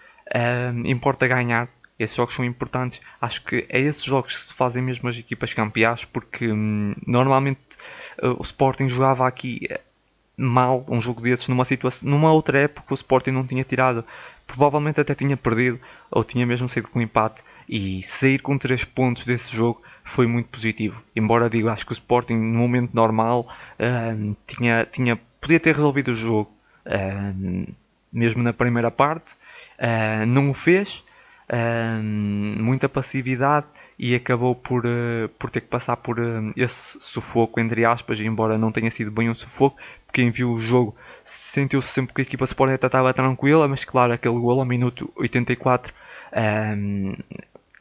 importa 0.84 1.26
ganhar, 1.26 1.68
esses 1.98 2.16
jogos 2.16 2.34
são 2.34 2.44
importantes. 2.44 3.00
Acho 3.20 3.42
que 3.44 3.66
é 3.68 3.80
esses 3.80 4.02
jogos 4.02 4.34
que 4.34 4.42
se 4.42 4.54
fazem 4.54 4.82
mesmo 4.82 5.08
as 5.08 5.16
equipas 5.16 5.54
campeãs, 5.54 6.04
porque 6.04 6.50
hum, 6.50 6.94
normalmente 7.06 7.60
uh, 8.22 8.36
o 8.38 8.42
Sporting 8.42 8.88
jogava 8.88 9.26
aqui 9.26 9.66
eh, 9.70 9.80
mal 10.36 10.84
um 10.88 11.00
jogo 11.00 11.20
desses 11.20 11.48
numa 11.48 11.64
situação, 11.64 12.08
numa 12.08 12.32
outra 12.32 12.58
época 12.60 12.92
o 12.92 12.94
Sporting 12.94 13.30
não 13.30 13.46
tinha 13.46 13.62
tirado, 13.62 14.04
provavelmente 14.46 15.00
até 15.00 15.14
tinha 15.14 15.36
perdido 15.36 15.80
ou 16.10 16.24
tinha 16.24 16.44
mesmo 16.44 16.68
saído 16.68 16.88
com 16.88 17.00
empate 17.00 17.42
e 17.68 18.02
sair 18.02 18.40
com 18.40 18.58
3 18.58 18.84
pontos 18.84 19.24
desse 19.24 19.54
jogo 19.54 19.82
foi 20.02 20.26
muito 20.26 20.48
positivo. 20.48 21.02
Embora 21.14 21.48
digo, 21.48 21.68
acho 21.68 21.86
que 21.86 21.92
o 21.92 21.94
Sporting 21.94 22.34
no 22.34 22.58
momento 22.58 22.90
normal 22.92 23.48
uh, 23.78 24.36
tinha, 24.46 24.86
tinha, 24.90 25.16
podia 25.40 25.60
ter 25.60 25.74
resolvido 25.74 26.08
o 26.08 26.14
jogo 26.14 26.52
uh, 26.86 27.74
mesmo 28.12 28.42
na 28.42 28.52
primeira 28.52 28.90
parte, 28.90 29.32
uh, 29.78 30.26
não 30.26 30.50
o 30.50 30.54
fez 30.54 31.02
muita 32.02 32.88
passividade 32.88 33.66
e 33.98 34.14
acabou 34.14 34.54
por, 34.54 34.84
uh, 34.86 35.28
por 35.38 35.50
ter 35.50 35.60
que 35.60 35.68
passar 35.68 35.96
por 35.96 36.18
uh, 36.18 36.52
esse 36.56 36.98
sufoco, 37.00 37.60
entre 37.60 37.84
aspas, 37.84 38.18
embora 38.18 38.58
não 38.58 38.72
tenha 38.72 38.90
sido 38.90 39.10
bem 39.10 39.30
um 39.30 39.34
sufoco, 39.34 39.76
porque 40.04 40.22
quem 40.22 40.30
viu 40.30 40.52
o 40.52 40.58
jogo 40.58 40.96
sentiu-se 41.22 41.88
sempre 41.88 42.14
que 42.14 42.20
a 42.20 42.24
equipa 42.24 42.44
Sporting 42.44 42.74
estava 42.74 43.14
tranquila, 43.14 43.68
mas 43.68 43.84
claro, 43.84 44.12
aquele 44.12 44.38
gol 44.38 44.58
ao 44.58 44.66
minuto 44.66 45.12
84 45.16 45.94
um, 46.76 47.14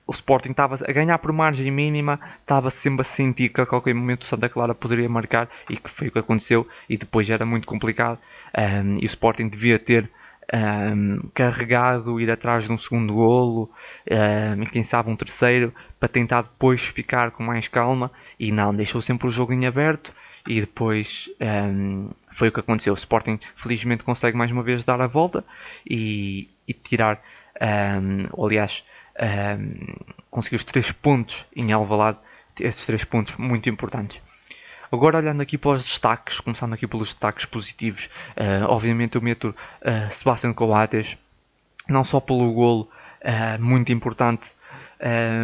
o 0.06 0.12
Sporting 0.12 0.52
estava 0.52 0.76
a 0.76 0.92
ganhar 0.92 1.18
por 1.18 1.32
margem 1.32 1.72
mínima, 1.72 2.20
estava 2.42 2.70
sempre 2.70 3.02
a 3.02 3.06
sentir 3.06 3.50
que 3.50 3.62
a 3.62 3.66
qualquer 3.66 3.96
momento 3.96 4.24
o 4.24 4.26
Santa 4.26 4.50
Clara 4.50 4.76
poderia 4.76 5.08
marcar 5.08 5.50
e 5.70 5.78
que 5.78 5.90
foi 5.90 6.10
o 6.10 6.12
que 6.12 6.20
aconteceu 6.20 6.68
e 6.90 6.98
depois 6.98 7.30
era 7.30 7.46
muito 7.46 7.68
complicado. 7.68 8.20
Um, 8.56 8.98
e 9.00 9.04
o 9.04 9.06
Sporting 9.06 9.48
devia 9.48 9.80
ter 9.80 10.10
um, 10.52 11.30
carregado, 11.34 12.20
ir 12.20 12.30
atrás 12.30 12.66
de 12.66 12.72
um 12.72 12.78
segundo 12.78 13.14
golo 13.14 13.70
um, 14.10 14.64
e 14.64 14.66
quem 14.68 14.84
sabe 14.84 15.10
um 15.10 15.16
terceiro 15.16 15.74
para 16.00 16.10
tentar 16.10 16.44
depois 16.44 16.82
ficar 16.82 17.32
com 17.32 17.44
mais 17.44 17.68
calma 17.68 18.12
e 18.40 18.52
não, 18.52 18.74
deixou 18.76 19.02
sempre 19.02 19.28
o 19.28 19.30
jogo 19.30 19.54
em 19.54 19.66
aberto 19.66 20.14
e 20.48 20.60
depois 20.60 21.30
um, 21.40 22.10
foi 22.32 22.50
o 22.50 22.52
que 22.52 22.60
aconteceu. 22.60 22.94
O 22.94 22.98
Sporting 22.98 23.40
felizmente 23.56 24.04
consegue 24.04 24.38
mais 24.38 24.52
uma 24.52 24.64
vez 24.64 24.84
dar 24.84 25.00
a 25.00 25.08
volta 25.08 25.44
e, 25.90 26.50
e 26.68 26.74
tirar, 26.74 27.22
um, 27.62 28.44
aliás, 28.46 28.84
um, 29.58 29.96
conseguiu 30.30 30.58
os 30.58 30.64
três 30.64 30.92
pontos 30.92 31.46
em 31.56 31.72
Alvalade, 31.72 32.18
esses 32.60 32.86
três 32.86 33.04
pontos 33.04 33.38
muito 33.38 33.70
importantes. 33.70 34.22
Agora 34.94 35.18
olhando 35.18 35.42
aqui 35.42 35.58
para 35.58 35.72
os 35.72 35.84
destaques, 35.84 36.40
começando 36.40 36.74
aqui 36.74 36.86
pelos 36.86 37.10
destaques 37.10 37.46
positivos, 37.46 38.10
uh, 38.38 38.70
obviamente 38.70 39.16
eu 39.16 39.22
meto 39.22 39.50
uh, 39.50 40.14
Sebastián 40.14 40.54
Coates, 40.54 41.18
não 41.90 42.04
só 42.04 42.20
pelo 42.20 42.54
golo 42.54 42.88
uh, 43.22 43.62
muito 43.62 43.92
importante, 43.92 44.52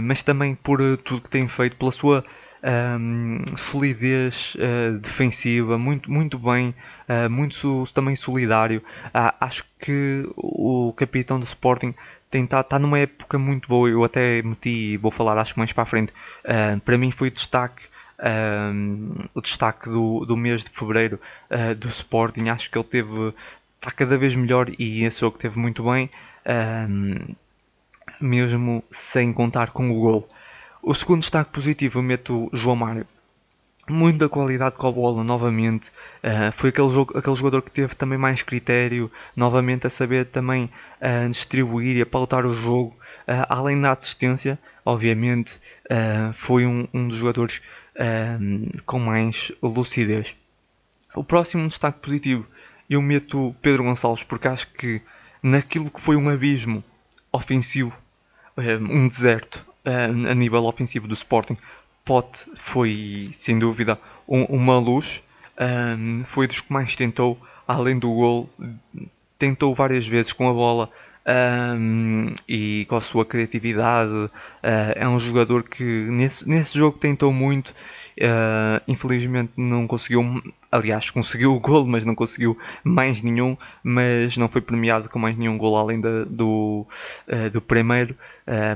mas 0.04 0.22
também 0.22 0.56
por 0.56 0.80
tudo 1.00 1.22
que 1.22 1.30
tem 1.30 1.46
feito, 1.46 1.76
pela 1.76 1.92
sua 1.92 2.24
um, 2.64 3.44
solidez 3.58 4.56
uh, 4.56 4.98
defensiva, 5.00 5.78
muito, 5.78 6.12
muito 6.12 6.38
bem, 6.38 6.76
uh, 7.08 7.30
muito 7.30 7.86
também 7.94 8.16
solidário. 8.16 8.84
Uh, 9.08 9.34
acho 9.40 9.64
que 9.80 10.30
o 10.36 10.94
capitão 10.94 11.40
do 11.40 11.46
Sporting 11.46 11.94
está 12.32 12.64
tá 12.64 12.78
numa 12.78 13.00
época 13.00 13.38
muito 13.38 13.68
boa. 13.68 13.90
Eu 13.90 14.04
até 14.04 14.42
meti, 14.42 14.98
vou 14.98 15.12
falar 15.12 15.38
acho 15.38 15.58
mais 15.58 15.74
para 15.74 15.84
a 15.84 15.86
frente. 15.86 16.14
para 16.86 16.98
mim 16.98 17.12
foi 17.12 17.32
destaque. 17.32 17.84
O 19.34 19.42
destaque 19.42 19.90
do, 19.90 20.26
do 20.26 20.36
mês 20.36 20.64
de 20.64 20.70
fevereiro 20.70 21.20
do 21.78 21.88
Sporting, 21.88 22.50
acho 22.50 22.70
que 22.70 22.78
ele 22.78 22.86
teve 22.86 23.34
está 23.80 23.92
cada 23.92 24.18
vez 24.18 24.36
melhor 24.36 24.70
e 24.78 25.06
esse 25.06 25.22
jogo 25.22 25.38
teve 25.38 25.58
muito 25.58 25.84
bem, 25.84 26.10
mesmo 28.20 28.84
sem 28.92 29.32
contar 29.32 29.72
com 29.72 29.90
o 29.90 30.00
gol. 30.00 30.30
O 30.82 30.94
segundo 30.94 31.22
destaque 31.22 31.52
positivo 31.52 32.00
eu 32.00 32.04
meto 32.04 32.50
João 32.54 32.76
Mário. 32.76 33.08
Muita 33.90 34.30
qualidade 34.30 34.76
com 34.76 34.88
a 34.88 34.92
bola, 34.92 35.24
novamente. 35.24 35.90
Uh, 36.24 36.52
foi 36.54 36.70
aquele, 36.70 36.90
jogo, 36.90 37.18
aquele 37.18 37.36
jogador 37.36 37.64
que 37.64 37.72
teve 37.72 37.96
também 37.96 38.20
mais 38.20 38.44
critério, 38.44 39.12
novamente 39.36 39.88
a 39.88 39.90
saber 39.90 40.28
também 40.28 40.70
uh, 41.02 41.28
distribuir 41.28 41.98
e 41.98 42.02
a 42.02 42.06
pautar 42.06 42.46
o 42.46 42.54
jogo. 42.54 42.96
Uh, 43.28 43.46
além 43.50 43.82
da 43.82 43.92
assistência, 43.92 44.60
obviamente, 44.86 45.60
foi 46.34 46.66
um, 46.66 46.88
um, 46.94 47.08
dos 47.08 47.18
jogadores 47.18 47.62
com 48.86 49.00
mais 49.00 49.52
lucidez. 49.62 50.36
O 51.16 51.24
próximo 51.24 51.68
destaque 51.68 52.00
positivo 52.00 52.48
eu 52.90 53.02
meto 53.02 53.56
Pedro 53.62 53.84
Gonçalves, 53.84 54.24
porque 54.24 54.48
acho 54.48 54.68
que 54.72 55.02
naquilo 55.44 55.92
que 55.92 56.02
foi 56.02 56.16
um 56.16 56.30
abismo 56.30 56.84
ofensivo, 57.32 57.94
um 58.90 59.08
deserto, 59.08 59.66
a 59.86 60.34
nível 60.34 60.66
ofensivo 60.66 61.08
do 61.08 61.14
Sporting, 61.14 61.58
Pote 62.10 62.46
foi 62.56 63.30
sem 63.36 63.60
dúvida 63.60 64.00
um, 64.28 64.42
uma 64.46 64.80
luz. 64.80 65.22
Um, 65.62 66.24
foi 66.26 66.48
dos 66.48 66.60
que 66.60 66.74
mais 66.74 66.96
tentou, 66.96 67.40
além 67.68 68.00
do 68.00 68.12
gol, 68.12 68.50
tentou 69.38 69.76
várias 69.76 70.08
vezes 70.08 70.34
com 70.34 70.50
a 70.50 70.54
bola 70.54 70.90
um, 71.28 72.34
e 72.48 72.86
com 72.86 72.96
a 72.96 73.02
sua 73.02 73.26
criatividade. 73.26 74.12
Uh, 74.12 74.32
é 74.96 75.08
um 75.08 75.20
jogador 75.20 75.64
que 75.64 75.84
nesse, 75.84 76.48
nesse 76.48 76.78
jogo 76.78 76.98
tentou 76.98 77.32
muito 77.32 77.74
Uh, 78.20 78.84
infelizmente 78.86 79.54
não 79.56 79.88
conseguiu, 79.88 80.44
aliás, 80.70 81.10
conseguiu 81.10 81.56
o 81.56 81.60
gol, 81.60 81.88
mas 81.88 82.04
não 82.04 82.14
conseguiu 82.14 82.58
mais 82.84 83.22
nenhum, 83.22 83.56
mas 83.82 84.36
não 84.36 84.50
foi 84.50 84.60
premiado 84.60 85.08
com 85.08 85.18
mais 85.18 85.38
nenhum 85.38 85.58
gol 85.58 85.78
além 85.78 86.02
da, 86.02 86.26
do, 86.26 86.86
uh, 87.30 87.50
do 87.50 87.62
primeiro, 87.62 88.18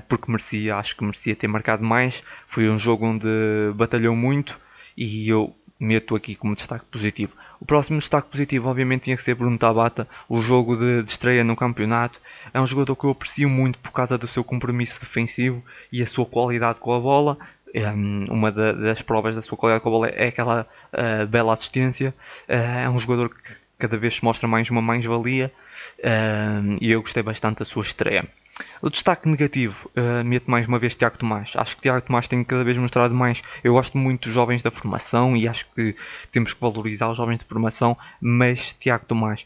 porque 0.07 0.31
merecia, 0.31 0.77
acho 0.77 0.95
que 0.95 1.03
merecia 1.03 1.35
ter 1.35 1.47
marcado 1.47 1.83
mais. 1.83 2.23
Foi 2.47 2.69
um 2.69 2.79
jogo 2.79 3.05
onde 3.05 3.27
batalhou 3.75 4.15
muito 4.15 4.57
e 4.95 5.27
eu 5.27 5.53
meto 5.83 6.15
aqui 6.15 6.35
como 6.35 6.55
destaque 6.55 6.85
positivo. 6.85 7.33
O 7.59 7.65
próximo 7.65 7.99
destaque 7.99 8.29
positivo, 8.29 8.69
obviamente, 8.69 9.03
tinha 9.03 9.17
que 9.17 9.23
ser 9.23 9.35
Bruno 9.35 9.57
Tabata, 9.57 10.07
o 10.27 10.41
jogo 10.41 10.75
de, 10.75 11.03
de, 11.03 11.11
estreia 11.11 11.43
no 11.43 11.55
campeonato. 11.55 12.19
É 12.53 12.59
um 12.59 12.67
jogador 12.67 12.95
que 12.95 13.05
eu 13.05 13.11
aprecio 13.11 13.49
muito 13.49 13.79
por 13.79 13.91
causa 13.91 14.17
do 14.17 14.27
seu 14.27 14.43
compromisso 14.43 14.99
defensivo 14.99 15.63
e 15.91 16.01
a 16.01 16.07
sua 16.07 16.25
qualidade 16.25 16.79
com 16.79 16.93
a 16.93 16.99
bola 16.99 17.37
uma 18.29 18.51
das 18.51 19.01
provas 19.01 19.35
da 19.35 19.41
sua 19.41 19.57
qualidade 19.57 19.81
com 19.81 19.89
a 19.89 19.91
bola 19.91 20.07
é 20.09 20.27
aquela 20.27 20.67
uh, 20.93 21.27
bela 21.27 21.53
assistência. 21.53 22.13
Uh, 22.47 22.83
é 22.85 22.89
um 22.89 22.99
jogador 22.99 23.29
que 23.29 23.62
cada 23.83 23.97
vez 23.97 24.15
se 24.15 24.23
mostra 24.23 24.47
mais 24.47 24.69
uma 24.69 24.81
mais-valia 24.81 25.51
uh, 25.99 26.77
e 26.79 26.89
eu 26.89 27.01
gostei 27.01 27.21
bastante 27.21 27.59
da 27.59 27.65
sua 27.65 27.83
estreia. 27.83 28.25
O 28.81 28.89
destaque 28.89 29.27
negativo, 29.27 29.91
uh, 29.97 30.23
meto 30.23 30.49
mais 30.49 30.65
uma 30.69 30.79
vez 30.79 30.95
Tiago 30.95 31.17
Tomás. 31.17 31.51
Acho 31.53 31.75
que 31.75 31.81
Tiago 31.81 31.99
Tomás 31.99 32.25
tem 32.25 32.41
cada 32.45 32.63
vez 32.63 32.77
mostrado 32.77 33.13
mais. 33.13 33.43
Eu 33.61 33.73
gosto 33.73 33.97
muito 33.97 34.29
dos 34.29 34.33
jovens 34.33 34.61
da 34.61 34.71
formação 34.71 35.35
e 35.35 35.49
acho 35.49 35.65
que 35.75 35.97
temos 36.31 36.53
que 36.53 36.61
valorizar 36.61 37.09
os 37.09 37.17
jovens 37.17 37.39
de 37.39 37.43
formação, 37.43 37.97
mas 38.21 38.73
Tiago 38.79 39.05
Tomás 39.05 39.45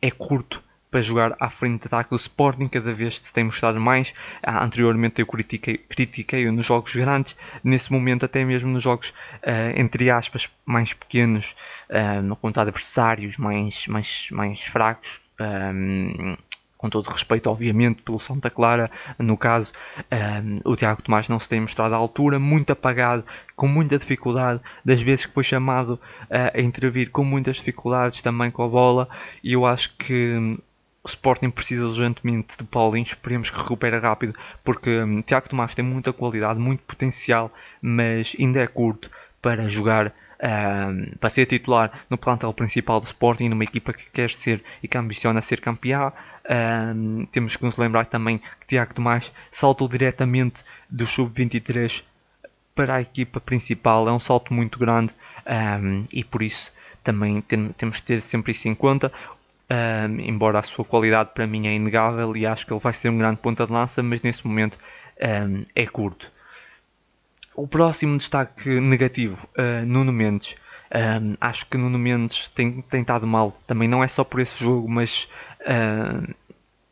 é 0.00 0.10
curto 0.10 0.62
para 0.92 1.00
jogar 1.00 1.34
à 1.40 1.48
frente 1.48 1.80
de 1.80 1.86
ataque 1.86 2.10
do 2.10 2.16
Sporting, 2.16 2.68
cada 2.68 2.92
vez 2.92 3.18
se 3.18 3.32
tem 3.32 3.44
mostrado 3.44 3.80
mais. 3.80 4.12
Ah, 4.42 4.62
anteriormente 4.62 5.22
eu 5.22 5.26
critiquei, 5.26 5.78
critiquei 5.78 6.48
nos 6.50 6.66
jogos 6.66 6.94
grandes, 6.94 7.34
nesse 7.64 7.90
momento 7.90 8.26
até 8.26 8.44
mesmo 8.44 8.70
nos 8.70 8.82
jogos, 8.82 9.08
uh, 9.08 9.72
entre 9.74 10.10
aspas, 10.10 10.50
mais 10.66 10.92
pequenos, 10.92 11.56
uh, 11.88 12.20
no 12.22 12.36
conta 12.36 12.60
adversários 12.60 13.38
mais, 13.38 13.86
mais, 13.86 14.28
mais 14.30 14.60
fracos. 14.60 15.18
Um, 15.40 16.36
com 16.76 16.90
todo 16.90 17.08
respeito, 17.08 17.48
obviamente, 17.48 18.02
pelo 18.02 18.18
Santa 18.18 18.50
Clara. 18.50 18.90
No 19.16 19.36
caso, 19.36 19.72
um, 20.44 20.60
o 20.64 20.74
Tiago 20.74 21.00
Tomás 21.00 21.28
não 21.28 21.38
se 21.38 21.48
tem 21.48 21.60
mostrado 21.60 21.94
à 21.94 21.96
altura, 21.96 22.40
muito 22.40 22.72
apagado, 22.72 23.24
com 23.54 23.68
muita 23.68 23.96
dificuldade. 23.96 24.60
Das 24.84 25.00
vezes 25.00 25.24
que 25.24 25.32
foi 25.32 25.44
chamado 25.44 25.94
uh, 26.24 26.58
a 26.58 26.60
intervir, 26.60 27.10
com 27.10 27.22
muitas 27.22 27.56
dificuldades 27.56 28.20
também 28.20 28.50
com 28.50 28.64
a 28.64 28.68
bola. 28.68 29.08
E 29.44 29.52
eu 29.52 29.64
acho 29.64 29.96
que 29.96 30.60
o 31.04 31.08
Sporting 31.08 31.50
precisa 31.50 31.86
urgentemente 31.86 32.56
de 32.56 32.64
Paulinho, 32.64 33.04
esperemos 33.04 33.50
que 33.50 33.58
recupere 33.58 33.98
rápido, 33.98 34.38
porque 34.62 35.00
um, 35.00 35.20
Tiago 35.20 35.48
Tomás 35.48 35.74
tem 35.74 35.84
muita 35.84 36.12
qualidade, 36.12 36.60
muito 36.60 36.82
potencial, 36.84 37.52
mas 37.80 38.36
ainda 38.38 38.60
é 38.60 38.66
curto 38.66 39.10
para 39.40 39.68
jogar, 39.68 40.14
um, 40.40 41.16
para 41.18 41.30
ser 41.30 41.46
titular 41.46 41.90
no 42.08 42.16
plantel 42.16 42.52
principal 42.52 43.00
do 43.00 43.06
Sporting, 43.06 43.48
numa 43.48 43.64
equipa 43.64 43.92
que 43.92 44.08
quer 44.10 44.30
ser 44.30 44.62
e 44.80 44.86
que 44.86 44.96
ambiciona 44.96 45.42
ser 45.42 45.60
campeão. 45.60 46.12
Um, 46.48 47.26
temos 47.26 47.56
que 47.56 47.64
nos 47.64 47.76
lembrar 47.76 48.06
também 48.06 48.38
que 48.38 48.66
Tiago 48.68 48.94
Tomás 48.94 49.32
saltou 49.50 49.88
diretamente 49.88 50.62
do 50.88 51.04
sub-23 51.04 52.04
para 52.74 52.96
a 52.96 53.00
equipa 53.00 53.40
principal, 53.40 54.08
é 54.08 54.12
um 54.12 54.20
salto 54.20 54.54
muito 54.54 54.78
grande 54.78 55.12
um, 55.46 56.04
e 56.12 56.22
por 56.24 56.42
isso 56.42 56.72
também 57.02 57.40
tem, 57.40 57.70
temos 57.72 58.00
que 58.00 58.06
ter 58.06 58.20
sempre 58.20 58.52
isso 58.52 58.68
em 58.68 58.74
conta. 58.74 59.12
Um, 59.70 60.20
embora 60.20 60.58
a 60.58 60.62
sua 60.62 60.84
qualidade 60.84 61.30
para 61.32 61.46
mim 61.46 61.66
é 61.66 61.74
inegável 61.74 62.36
e 62.36 62.44
acho 62.44 62.66
que 62.66 62.72
ele 62.72 62.80
vai 62.80 62.92
ser 62.92 63.08
um 63.08 63.16
grande 63.16 63.38
ponta 63.38 63.66
de 63.66 63.72
lança, 63.72 64.02
mas 64.02 64.20
nesse 64.20 64.46
momento 64.46 64.76
um, 65.20 65.64
é 65.74 65.86
curto. 65.86 66.30
O 67.54 67.66
próximo 67.66 68.16
destaque 68.18 68.80
negativo, 68.80 69.46
uh, 69.58 69.86
Nuno 69.86 70.12
Mendes. 70.12 70.56
Um, 70.94 71.36
acho 71.40 71.66
que 71.66 71.78
Nuno 71.78 71.98
Mendes 71.98 72.48
tem, 72.50 72.82
tem 72.82 73.00
estado 73.00 73.26
mal, 73.26 73.52
também 73.66 73.88
não 73.88 74.04
é 74.04 74.08
só 74.08 74.24
por 74.24 74.40
esse 74.40 74.62
jogo, 74.62 74.86
mas 74.88 75.26
uh, 75.62 76.34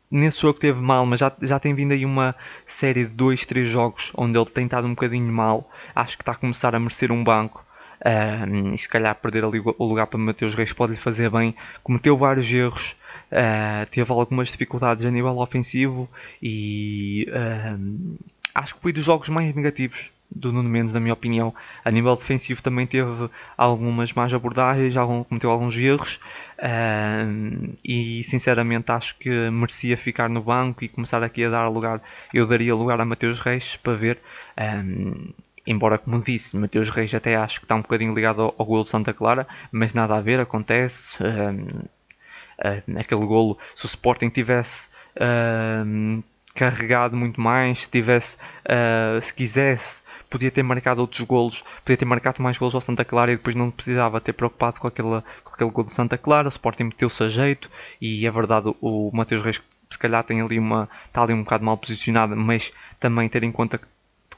nesse 0.09 0.41
jogo 0.41 0.59
teve 0.59 0.79
mal, 0.81 1.05
mas 1.05 1.19
já, 1.19 1.31
já 1.41 1.59
tem 1.59 1.73
vindo 1.73 1.93
aí 1.93 2.03
uma 2.03 2.35
série 2.65 3.05
de 3.05 3.11
2, 3.11 3.45
3 3.45 3.69
jogos 3.69 4.11
onde 4.15 4.37
ele 4.37 4.49
tem 4.49 4.65
estado 4.65 4.85
um 4.85 4.91
bocadinho 4.91 5.31
mal. 5.31 5.71
Acho 5.95 6.17
que 6.17 6.23
está 6.23 6.33
a 6.33 6.35
começar 6.35 6.75
a 6.75 6.79
merecer 6.79 7.11
um 7.11 7.23
banco. 7.23 7.65
Um, 8.03 8.73
e 8.73 8.77
se 8.77 8.89
calhar 8.89 9.13
perder 9.15 9.43
ali 9.43 9.59
o 9.59 9.85
lugar 9.85 10.07
para 10.07 10.17
Mateus 10.19 10.55
Reis 10.55 10.73
pode 10.73 10.93
lhe 10.93 10.97
fazer 10.97 11.29
bem. 11.29 11.55
Cometeu 11.83 12.17
vários 12.17 12.51
erros, 12.51 12.95
uh, 13.31 13.85
teve 13.91 14.11
algumas 14.11 14.49
dificuldades 14.49 15.05
a 15.05 15.11
nível 15.11 15.37
ofensivo 15.37 16.09
e 16.41 17.27
um, 17.77 18.15
acho 18.55 18.75
que 18.75 18.81
foi 18.81 18.91
dos 18.91 19.03
jogos 19.03 19.29
mais 19.29 19.53
negativos 19.53 20.09
do 20.33 20.51
Nuno 20.51 20.69
Mendes, 20.69 20.93
na 20.93 20.99
minha 20.99 21.13
opinião. 21.13 21.53
A 21.83 21.91
nível 21.91 22.15
defensivo 22.15 22.63
também 22.63 22.87
teve 22.87 23.29
algumas 23.57 24.13
más 24.13 24.33
abordagens, 24.33 24.95
algum, 24.95 25.23
cometeu 25.23 25.51
alguns 25.51 25.77
erros 25.77 26.19
e 27.83 28.23
sinceramente 28.23 28.91
acho 28.91 29.17
que 29.17 29.29
merecia 29.49 29.97
ficar 29.97 30.29
no 30.29 30.41
banco 30.41 30.85
e 30.85 30.87
começar 30.87 31.21
aqui 31.21 31.43
a 31.43 31.49
dar 31.49 31.67
lugar. 31.67 32.01
Eu 32.33 32.47
daria 32.47 32.73
lugar 32.73 32.99
a 33.01 33.05
Mateus 33.05 33.39
Reis 33.39 33.75
para 33.75 33.93
ver. 33.93 34.19
Um, 34.57 35.33
embora 35.65 35.97
como 35.97 36.21
disse, 36.21 36.57
Mateus 36.57 36.89
Reis 36.89 37.13
até 37.13 37.35
acho 37.35 37.59
que 37.59 37.65
está 37.65 37.75
um 37.75 37.81
bocadinho 37.81 38.13
ligado 38.13 38.41
ao, 38.41 38.55
ao 38.57 38.65
golo 38.65 38.83
de 38.83 38.89
Santa 38.89 39.13
Clara, 39.13 39.47
mas 39.71 39.93
nada 39.93 40.15
a 40.15 40.21
ver, 40.21 40.39
acontece. 40.39 41.17
Um, 41.23 41.65
uh, 42.61 42.99
aquele 42.99 43.25
golo, 43.25 43.57
se 43.75 43.85
o 43.85 43.87
Sporting 43.87 44.29
tivesse 44.29 44.89
um, 45.85 46.23
carregado 46.53 47.15
muito 47.15 47.39
mais, 47.39 47.83
se 47.83 47.89
tivesse, 47.89 48.35
uh, 48.65 49.21
se 49.21 49.33
quisesse, 49.33 50.01
podia 50.29 50.51
ter 50.51 50.63
marcado 50.63 51.01
outros 51.01 51.21
golos, 51.21 51.63
podia 51.83 51.97
ter 51.97 52.05
marcado 52.05 52.41
mais 52.41 52.57
golos 52.57 52.75
ao 52.75 52.81
Santa 52.81 53.03
Clara 53.03 53.31
e 53.31 53.35
depois 53.35 53.55
não 53.55 53.71
precisava 53.71 54.21
ter 54.21 54.33
preocupado 54.33 54.79
com, 54.79 54.87
aquele 54.87 55.21
com 55.43 55.53
aquele 55.53 55.71
gol 55.71 55.83
do 55.83 55.91
Santa 55.91 56.17
Clara, 56.17 56.47
o 56.47 56.49
Sporting 56.49 56.85
meteu-se 56.85 57.23
a 57.23 57.29
jeito 57.29 57.69
e 57.99 58.25
é 58.25 58.31
verdade, 58.31 58.73
o 58.81 59.11
Mateus 59.13 59.43
Reis 59.43 59.61
se 59.89 59.99
calhar 59.99 60.23
tem 60.23 60.41
ali 60.41 60.57
uma, 60.57 60.89
está 61.05 61.21
ali 61.21 61.33
um 61.33 61.43
bocado 61.43 61.65
mal 61.65 61.77
posicionado, 61.77 62.35
mas 62.35 62.71
também 62.99 63.27
ter 63.27 63.43
em 63.43 63.51
conta 63.51 63.77
que 63.77 63.85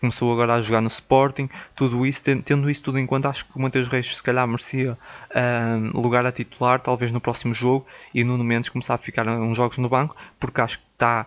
começou 0.03 0.33
agora 0.33 0.55
a 0.55 0.61
jogar 0.61 0.81
no 0.81 0.89
Sporting, 0.89 1.49
tudo 1.73 2.05
isso, 2.05 2.21
tendo 2.43 2.69
isso 2.69 2.83
tudo 2.83 2.99
em 2.99 3.05
conta, 3.05 3.29
acho 3.29 3.45
que 3.45 3.55
o 3.55 3.61
Mateus 3.61 3.87
Reis 3.87 4.17
se 4.17 4.21
calhar 4.21 4.45
merecia 4.45 4.97
um, 5.33 5.97
lugar 5.97 6.25
a 6.25 6.31
titular, 6.31 6.81
talvez 6.81 7.09
no 7.13 7.21
próximo 7.21 7.53
jogo, 7.53 7.87
e 8.13 8.21
o 8.21 8.25
Nuno 8.25 8.43
Mendes 8.43 8.67
começar 8.67 8.95
a 8.95 8.97
ficar 8.97 9.25
uns 9.25 9.55
jogos 9.55 9.77
no 9.77 9.87
banco, 9.87 10.13
porque 10.37 10.59
acho 10.59 10.79
que 10.79 10.83
está, 10.91 11.25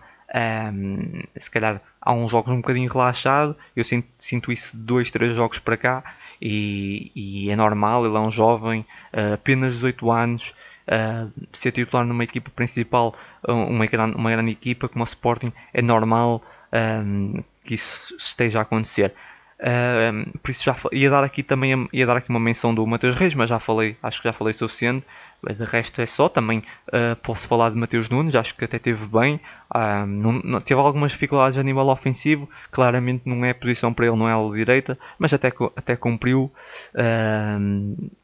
um, 0.71 1.23
se 1.35 1.49
calhar 1.49 1.81
há 1.99 2.13
uns 2.13 2.29
jogos 2.29 2.51
um 2.53 2.57
bocadinho 2.57 2.87
relaxado, 2.87 3.57
eu 3.75 3.83
sinto, 3.83 4.07
sinto 4.15 4.51
isso 4.51 4.77
de 4.77 4.83
dois, 4.83 5.09
três 5.09 5.35
jogos 5.35 5.57
para 5.57 5.75
cá, 5.75 6.03
e, 6.39 7.11
e 7.15 7.49
é 7.49 7.55
normal, 7.55 8.05
ele 8.05 8.15
é 8.15 8.19
um 8.19 8.29
jovem, 8.29 8.81
uh, 9.11 9.33
apenas 9.33 9.73
18 9.73 10.11
anos, 10.11 10.53
Uh, 10.89 11.29
ser 11.51 11.73
titular 11.73 12.05
numa 12.05 12.23
equipa 12.23 12.49
principal, 12.49 13.13
uma 13.45 13.85
grande, 13.87 14.15
uma 14.15 14.31
grande 14.31 14.51
equipa 14.51 14.87
como 14.87 15.03
a 15.03 15.05
Sporting, 15.05 15.51
é 15.73 15.81
normal 15.81 16.41
um, 16.71 17.43
que 17.67 17.75
isso 17.75 18.15
esteja 18.17 18.59
a 18.59 18.61
acontecer. 18.61 19.13
Uh, 19.59 20.37
por 20.37 20.51
isso 20.51 20.63
já 20.63 20.75
ia 20.91 21.09
dar 21.09 21.23
aqui 21.23 21.41
também 21.41 21.89
ia 21.91 22.05
dar 22.05 22.17
aqui 22.17 22.29
uma 22.29 22.39
menção 22.39 22.75
do 22.75 22.85
Mateus 22.85 23.15
Reis, 23.15 23.33
mas 23.33 23.49
já 23.49 23.59
falei, 23.59 23.97
acho 24.03 24.21
que 24.21 24.27
já 24.27 24.33
falei 24.33 24.53
suficiente. 24.53 25.05
De 25.43 25.65
resto 25.65 26.01
é 26.01 26.05
só, 26.05 26.27
também 26.27 26.63
uh, 26.87 27.15
posso 27.21 27.47
falar 27.47 27.69
de 27.69 27.75
Mateus 27.75 28.09
Nunes, 28.09 28.33
acho 28.35 28.55
que 28.55 28.65
até 28.65 28.79
teve 28.79 29.05
bem. 29.05 29.39
Uh, 29.73 30.05
não, 30.05 30.33
não, 30.33 30.61
teve 30.61 30.79
algumas 30.79 31.11
dificuldades 31.11 31.57
a 31.57 31.63
nível 31.63 31.87
ofensivo, 31.89 32.49
claramente 32.71 33.23
não 33.25 33.43
é 33.45 33.53
posição 33.53 33.93
para 33.93 34.07
ele, 34.07 34.15
não 34.15 34.27
é 34.29 34.33
a 34.33 34.55
direita, 34.55 34.97
mas 35.17 35.33
até, 35.33 35.51
até 35.75 35.95
cumpriu. 35.95 36.51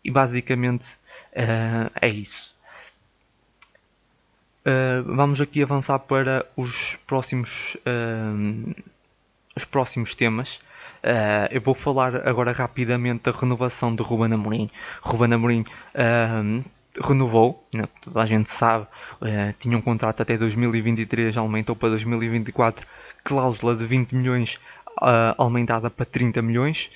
e 0.03 0.11
basicamente 0.11 0.89
é 2.01 2.07
isso. 2.07 2.55
vamos 5.05 5.39
aqui 5.39 5.61
avançar 5.61 5.99
para 5.99 6.45
os 6.55 6.97
próximos 7.05 7.77
os 9.55 9.65
próximos 9.65 10.15
temas. 10.15 10.59
Uh, 11.03 11.51
eu 11.51 11.61
vou 11.61 11.73
falar 11.73 12.27
agora 12.27 12.51
rapidamente 12.53 13.23
da 13.23 13.31
renovação 13.31 13.93
de 13.93 14.01
Ruben 14.01 14.33
Amorim. 14.33 14.69
Ruben 15.01 15.33
Amorim 15.33 15.61
uh, 15.61 16.63
renovou, 17.05 17.67
né, 17.73 17.83
toda 18.01 18.21
a 18.21 18.25
gente 18.25 18.49
sabe, 18.49 18.87
uh, 19.21 19.53
tinha 19.59 19.77
um 19.77 19.81
contrato 19.81 20.21
até 20.21 20.37
2023, 20.37 21.35
aumentou 21.35 21.75
para 21.75 21.89
2024, 21.89 22.87
cláusula 23.23 23.75
de 23.75 23.85
20 23.85 24.15
milhões 24.15 24.59
aumentada 25.37 25.89
para 25.89 26.05
30 26.05 26.39
milhões. 26.43 26.91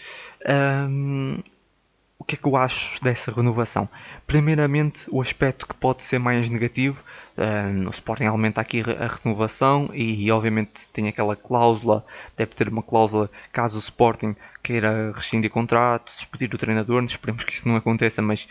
o 2.19 2.23
que 2.23 2.35
é 2.35 2.37
que 2.37 2.47
eu 2.47 2.55
acho 2.55 3.03
dessa 3.03 3.31
renovação? 3.31 3.89
Primeiramente, 4.27 5.07
o 5.09 5.19
aspecto 5.19 5.67
que 5.67 5.73
pode 5.73 6.03
ser 6.03 6.19
mais 6.19 6.47
negativo 6.47 7.03
Uh, 7.37 7.87
o 7.87 7.91
Sporting 7.91 8.25
aumenta 8.25 8.59
aqui 8.59 8.81
a 8.81 9.07
renovação 9.23 9.91
e, 9.93 10.31
obviamente 10.31 10.89
tem 10.91 11.07
aquela 11.07 11.35
cláusula, 11.35 12.03
deve 12.35 12.51
ter 12.55 12.67
uma 12.67 12.81
cláusula 12.81 13.29
caso 13.51 13.77
o 13.77 13.79
Sporting 13.79 14.35
queira 14.67 15.13
rescindir 15.15 15.49
contrato, 15.49 16.11
despedir 16.11 16.53
o 16.53 16.57
treinador, 16.57 17.01
esperemos 17.05 17.45
que 17.45 17.53
isso 17.53 17.65
não 17.65 17.77
aconteça, 17.77 18.21
mas 18.21 18.49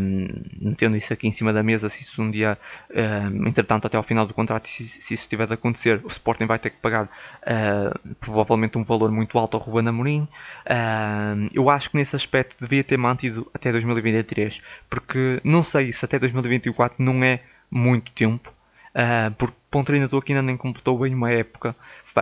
um, 0.00 0.28
metendo 0.58 0.96
isso 0.96 1.12
aqui 1.12 1.28
em 1.28 1.32
cima 1.32 1.52
da 1.52 1.62
mesa, 1.62 1.90
se 1.90 2.00
isso 2.00 2.22
um 2.22 2.30
dia, 2.30 2.56
um, 2.90 3.46
entretanto 3.46 3.86
até 3.86 3.98
ao 3.98 4.02
final 4.02 4.24
do 4.24 4.32
contrato, 4.32 4.66
se, 4.66 4.86
se 4.86 5.12
isso 5.12 5.28
tiver 5.28 5.46
de 5.46 5.52
acontecer, 5.52 6.00
o 6.04 6.06
Sporting 6.06 6.46
vai 6.46 6.58
ter 6.58 6.70
que 6.70 6.78
pagar 6.78 7.04
uh, 7.04 8.14
provavelmente 8.18 8.78
um 8.78 8.84
valor 8.84 9.10
muito 9.10 9.38
alto 9.38 9.56
ao 9.58 9.62
Ruben 9.62 9.88
Amorim. 9.88 10.22
Uh, 10.64 11.50
eu 11.52 11.68
acho 11.68 11.90
que 11.90 11.98
nesse 11.98 12.16
aspecto 12.16 12.56
devia 12.58 12.82
ter 12.82 12.96
mantido 12.96 13.46
até 13.52 13.70
2023, 13.70 14.62
porque 14.88 15.38
não 15.44 15.62
sei 15.62 15.92
se 15.92 16.02
até 16.04 16.18
2024 16.18 17.02
não 17.04 17.22
é 17.22 17.40
muito 17.72 18.12
tempo. 18.12 18.52
Uh, 18.90 19.30
porque 19.38 19.56
treinador 19.82 20.20
que 20.20 20.32
ainda 20.32 20.42
nem 20.42 20.54
completou 20.54 20.98
bem 20.98 21.14
uma 21.14 21.30
época, 21.30 21.74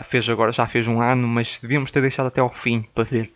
fez 0.04 0.28
agora, 0.28 0.52
já 0.52 0.68
fez 0.68 0.86
um 0.86 1.02
ano, 1.02 1.26
mas 1.26 1.58
devíamos 1.58 1.90
ter 1.90 2.00
deixado 2.00 2.26
até 2.26 2.40
ao 2.40 2.48
fim 2.48 2.86
para 2.94 3.02
ver. 3.02 3.32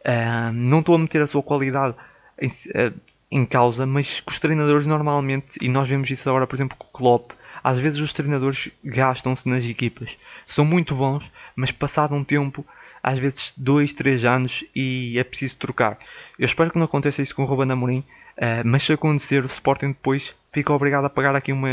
Uh, 0.00 0.50
não 0.54 0.80
estou 0.80 0.94
a 0.94 0.98
meter 0.98 1.20
a 1.20 1.26
sua 1.26 1.42
qualidade 1.42 1.94
em, 2.40 2.46
uh, 2.46 2.94
em, 3.30 3.44
causa, 3.44 3.84
mas 3.84 4.20
que 4.20 4.32
os 4.32 4.38
treinadores 4.38 4.86
normalmente, 4.86 5.58
e 5.60 5.68
nós 5.68 5.86
vemos 5.86 6.10
isso 6.10 6.26
agora, 6.30 6.46
por 6.46 6.56
exemplo, 6.56 6.78
com 6.78 6.86
o 6.86 6.90
Klopp, 6.90 7.32
às 7.62 7.78
vezes 7.78 8.00
os 8.00 8.14
treinadores 8.14 8.70
gastam-se 8.82 9.46
nas 9.46 9.64
equipas. 9.66 10.16
São 10.46 10.64
muito 10.64 10.94
bons, 10.94 11.30
mas 11.54 11.70
passado 11.70 12.14
um 12.14 12.24
tempo, 12.24 12.64
às 13.02 13.18
vezes 13.18 13.52
2, 13.54 13.92
3 13.92 14.24
anos, 14.24 14.64
e 14.74 15.18
é 15.18 15.24
preciso 15.24 15.56
trocar. 15.56 15.98
Eu 16.38 16.46
espero 16.46 16.70
que 16.70 16.78
não 16.78 16.86
aconteça 16.86 17.20
isso 17.20 17.34
com 17.34 17.42
o 17.42 17.44
Ruben 17.44 17.70
Amorim, 17.70 18.02
Uh, 18.38 18.62
mas 18.64 18.84
se 18.84 18.92
acontecer, 18.92 19.42
o 19.42 19.46
Sporting 19.46 19.88
depois 19.88 20.32
fica 20.52 20.72
obrigado 20.72 21.04
a 21.04 21.10
pagar 21.10 21.34
aqui 21.34 21.52
uma. 21.52 21.68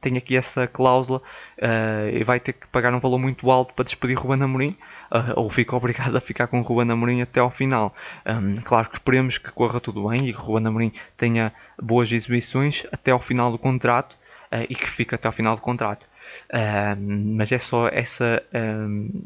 tem 0.00 0.16
aqui 0.16 0.34
essa 0.34 0.66
cláusula 0.66 1.20
uh, 1.58 2.08
e 2.10 2.24
vai 2.24 2.40
ter 2.40 2.54
que 2.54 2.66
pagar 2.68 2.94
um 2.94 2.98
valor 2.98 3.18
muito 3.18 3.50
alto 3.50 3.74
para 3.74 3.84
despedir 3.84 4.18
Ruben 4.18 4.42
Amorim, 4.42 4.76
uh, 5.12 5.38
ou 5.38 5.50
fica 5.50 5.76
obrigado 5.76 6.16
a 6.16 6.20
ficar 6.22 6.46
com 6.46 6.62
Ruben 6.62 6.90
Amorim 6.90 7.20
até 7.20 7.38
ao 7.38 7.50
final. 7.50 7.94
Um, 8.24 8.54
claro 8.62 8.88
que 8.88 8.96
esperemos 8.96 9.36
que 9.36 9.50
corra 9.52 9.78
tudo 9.78 10.08
bem 10.08 10.26
e 10.26 10.32
que 10.32 10.40
Ruben 10.40 10.66
Amorim 10.66 10.92
tenha 11.18 11.52
boas 11.80 12.10
exibições 12.10 12.86
até 12.90 13.10
ao 13.10 13.20
final 13.20 13.52
do 13.52 13.58
contrato 13.58 14.16
e 14.68 14.74
que 14.76 14.88
fique 14.88 15.12
até 15.16 15.26
ao 15.26 15.32
final 15.32 15.56
do 15.56 15.60
contrato. 15.60 16.06
mas 17.36 17.50
é 17.50 17.58
só 17.58 17.88
essa. 17.88 18.40
Um, 18.54 19.24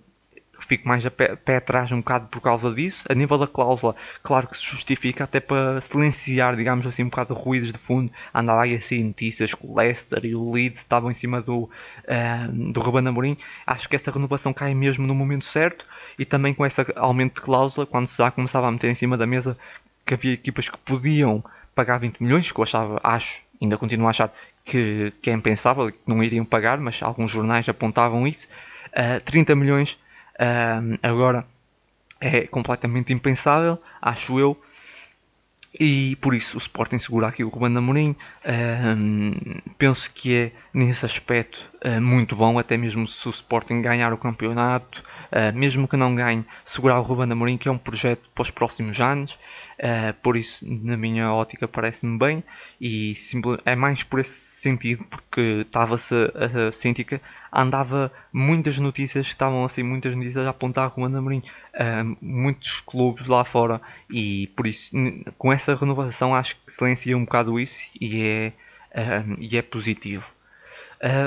fico 0.67 0.87
mais 0.87 1.05
a 1.05 1.11
pé, 1.11 1.37
pé 1.37 1.57
atrás 1.57 1.91
um 1.93 1.99
bocado 1.99 2.29
por 2.29 2.41
causa 2.41 2.73
disso. 2.73 3.05
A 3.09 3.15
nível 3.15 3.39
da 3.39 3.47
cláusula, 3.47 3.95
claro 4.23 4.47
que 4.47 4.57
se 4.57 4.65
justifica 4.65 5.25
até 5.25 5.41
para 5.41 5.81
silenciar, 5.81 6.57
digamos 6.57 6.87
assim, 6.87 7.03
um 7.03 7.09
bocado 7.09 7.35
de 7.35 7.41
ruídos 7.41 7.73
de 7.73 7.79
fundo. 7.79 8.11
Andava 8.35 8.63
aí 8.63 8.75
assim 8.75 9.05
notícias 9.05 9.55
que 9.55 9.67
o 9.67 9.77
Leicester 9.77 10.25
e 10.25 10.35
o 10.35 10.51
Leeds 10.53 10.81
estavam 10.81 11.11
em 11.11 11.15
cima 11.15 11.41
do, 11.41 11.65
uh, 11.65 12.73
do 12.73 12.81
Ruben 12.81 13.07
Amorim. 13.07 13.37
Acho 13.67 13.89
que 13.89 13.97
essa 13.97 14.11
renovação 14.11 14.53
cai 14.53 14.75
mesmo 14.75 15.07
no 15.07 15.15
momento 15.15 15.45
certo 15.45 15.87
e 16.19 16.25
também 16.25 16.53
com 16.53 16.67
esse 16.67 16.85
aumento 16.97 17.37
de 17.37 17.41
cláusula, 17.43 17.87
quando 17.87 18.07
se 18.07 18.19
já 18.19 18.31
começava 18.31 18.67
a 18.67 18.71
meter 18.71 18.91
em 18.91 18.95
cima 18.95 19.17
da 19.17 19.27
mesa 19.27 19.57
que 20.05 20.15
havia 20.15 20.33
equipas 20.33 20.69
que 20.69 20.79
podiam 20.79 21.45
pagar 21.75 21.99
20 21.99 22.23
milhões, 22.23 22.51
que 22.51 22.59
eu 22.59 22.63
achava, 22.63 23.01
acho, 23.05 23.43
ainda 23.61 23.77
continuo 23.77 24.07
a 24.07 24.11
achar 24.11 24.33
que, 24.65 25.13
que 25.23 25.31
é 25.31 25.33
impensável, 25.33 25.93
que 25.93 25.99
não 26.07 26.23
iriam 26.23 26.45
pagar, 26.45 26.79
mas 26.79 27.01
alguns 27.03 27.31
jornais 27.31 27.69
apontavam 27.69 28.27
isso. 28.27 28.49
Uh, 28.89 29.21
30 29.25 29.55
milhões 29.55 29.99
agora 31.03 31.47
é 32.21 32.47
completamente 32.47 33.13
impensável, 33.13 33.81
acho 34.01 34.39
eu. 34.39 34.61
E 35.79 36.17
por 36.17 36.35
isso 36.35 36.57
o 36.57 36.59
Sporting 36.59 36.99
segura 36.99 37.29
aqui 37.29 37.45
o 37.45 37.49
Ruben 37.49 37.77
Amorim. 37.77 38.17
penso 39.77 40.11
que 40.13 40.35
é 40.35 40.53
nesse 40.73 41.05
aspecto 41.05 41.71
uh, 41.85 42.01
muito 42.01 42.35
bom, 42.35 42.59
até 42.59 42.77
mesmo 42.77 43.07
se 43.07 43.29
o 43.29 43.31
Sporting 43.31 43.83
ganhar 43.83 44.13
o 44.13 44.19
campeonato, 44.19 45.03
uh, 45.31 45.57
mesmo 45.57 45.87
que 45.87 45.97
não 45.97 46.15
ganhe, 46.15 46.45
segurar 46.65 46.99
o 46.99 47.03
Ruben 47.03 47.31
Amorim, 47.31 47.59
que 47.59 47.69
é 47.69 47.73
um 47.73 47.79
projeto 47.79 48.29
para 48.35 48.43
os 48.43 48.51
próximos 48.51 49.01
anos. 49.01 49.39
Uh, 49.79 50.13
por 50.23 50.37
isso, 50.37 50.67
na 50.69 50.97
minha 50.97 51.33
ótica, 51.33 51.69
parece-me 51.69 52.19
bem 52.19 52.43
e 52.81 53.15
é 53.65 53.77
mais 53.77 54.03
por 54.03 54.19
esse 54.19 54.33
sentido, 54.61 55.05
porque 55.05 55.59
estava-se 55.61 56.13
a, 56.13 56.69
a 56.69 56.73
andava 57.53 58.11
muitas 58.33 58.77
notícias, 58.81 59.29
estavam 59.29 59.65
assim 59.65 59.85
muitas 59.85 60.17
notícias 60.17 60.45
a 60.45 60.51
apontar 60.51 60.91
Ruben 60.91 61.17
Amorim, 61.17 61.43
uh, 61.75 62.17
muitos 62.21 62.81
clubes 62.81 63.29
lá 63.29 63.45
fora 63.45 63.81
e 64.11 64.49
por 64.57 64.67
isso, 64.67 64.91
com 65.39 65.53
essa 65.53 65.77
renovação, 65.77 66.35
acho 66.35 66.57
que 66.57 66.73
silencia 66.73 67.17
um 67.17 67.25
bocado 67.25 67.61
isso 67.61 67.79
e 68.01 68.21
é, 68.21 68.53
uh, 68.97 69.37
e 69.39 69.57
é 69.57 69.63
positivo. 69.63 70.27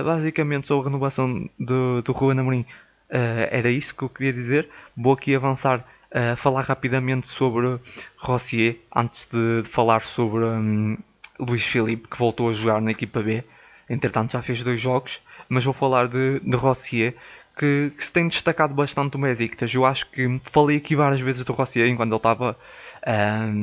basicamente, 0.03 0.67
sobre 0.67 0.87
a 0.87 0.91
renovação 0.91 1.49
do, 1.57 2.01
do 2.01 2.11
Ruben 2.11 2.39
Amorim, 2.41 2.65
era 3.09 3.69
isso 3.69 3.95
que 3.95 4.03
eu 4.03 4.09
queria 4.09 4.33
dizer. 4.33 4.69
Vou 4.95 5.13
aqui 5.13 5.33
avançar 5.33 5.85
uh, 6.11 6.35
falar 6.37 6.63
rapidamente 6.63 7.27
sobre 7.27 7.79
Rossier, 8.17 8.77
antes 8.95 9.25
de, 9.25 9.63
de 9.63 9.69
falar 9.69 10.03
sobre 10.03 10.43
um, 10.43 10.97
Luís 11.39 11.63
Filipe, 11.63 12.07
que 12.07 12.17
voltou 12.17 12.49
a 12.49 12.53
jogar 12.53 12.81
na 12.81 12.91
equipa 12.91 13.21
B. 13.21 13.43
Entretanto, 13.89 14.33
já 14.33 14.41
fez 14.41 14.63
dois 14.63 14.79
jogos, 14.79 15.21
mas 15.49 15.65
vou 15.65 15.73
falar 15.73 16.07
de, 16.07 16.39
de 16.39 16.55
Rossier, 16.55 17.15
que, 17.57 17.91
que, 17.95 18.05
se 18.05 18.11
tem 18.11 18.27
destacado 18.27 18.73
bastante 18.73 19.17
no 19.17 19.23
Besiktas. 19.23 19.73
Eu 19.73 19.85
acho 19.85 20.09
que 20.09 20.39
falei 20.45 20.77
aqui 20.77 20.95
várias 20.95 21.21
vezes 21.21 21.43
do 21.43 21.53
Rossier 21.53 21.87
enquanto 21.87 22.09
ele 22.09 22.17
estava 22.17 22.57
um, 23.05 23.53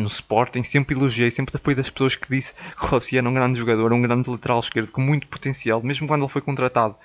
no 0.00 0.06
Sporting, 0.06 0.62
sempre 0.62 0.94
elogiei, 0.96 1.30
sempre 1.30 1.58
fui 1.58 1.74
das 1.74 1.90
pessoas 1.90 2.16
que 2.16 2.28
disse 2.28 2.54
que 2.54 2.86
Rossier 2.86 3.20
era 3.20 3.28
um 3.28 3.34
grande 3.34 3.58
jogador, 3.58 3.92
um 3.92 4.02
grande 4.02 4.30
lateral 4.30 4.60
esquerdo 4.60 4.90
com 4.90 5.00
muito 5.00 5.26
potencial, 5.26 5.82
mesmo 5.82 6.06
quando 6.06 6.22
ele 6.22 6.32
foi 6.32 6.42
contratado. 6.42 6.96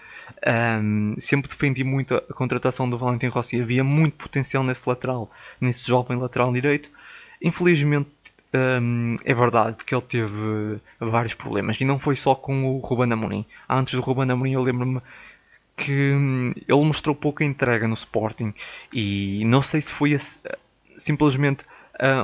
Um, 0.82 1.16
sempre 1.20 1.50
defendi 1.50 1.84
muito 1.84 2.16
a 2.16 2.34
contratação 2.34 2.90
do 2.90 2.98
Valentim 2.98 3.28
Rossi. 3.28 3.62
Havia 3.62 3.84
muito 3.84 4.16
potencial 4.16 4.64
nesse 4.64 4.88
lateral, 4.88 5.30
nesse 5.60 5.88
jovem 5.88 6.18
lateral 6.18 6.52
direito. 6.52 6.90
Infelizmente, 7.42 8.10
um, 8.54 9.16
é 9.24 9.34
verdade, 9.34 9.76
porque 9.76 9.94
ele 9.94 10.02
teve 10.02 10.80
vários 11.00 11.34
problemas. 11.34 11.80
E 11.80 11.86
não 11.86 12.00
foi 12.00 12.16
só 12.16 12.36
com 12.36 12.66
o 12.66 12.80
Ruben 12.80 13.12
Amorim. 13.12 13.46
Antes 13.68 13.94
do 13.94 14.02
Ruben 14.02 14.30
Amorim, 14.30 14.54
eu 14.54 14.62
lembro-me 14.62 15.02
que 15.78 16.14
hum, 16.14 16.54
ele 16.68 16.84
mostrou 16.84 17.16
pouca 17.16 17.44
entrega 17.44 17.88
no 17.88 17.94
Sporting 17.94 18.54
e 18.92 19.44
não 19.46 19.62
sei 19.62 19.82
se 19.82 19.92
foi 19.92 20.18
simplesmente 20.98 21.64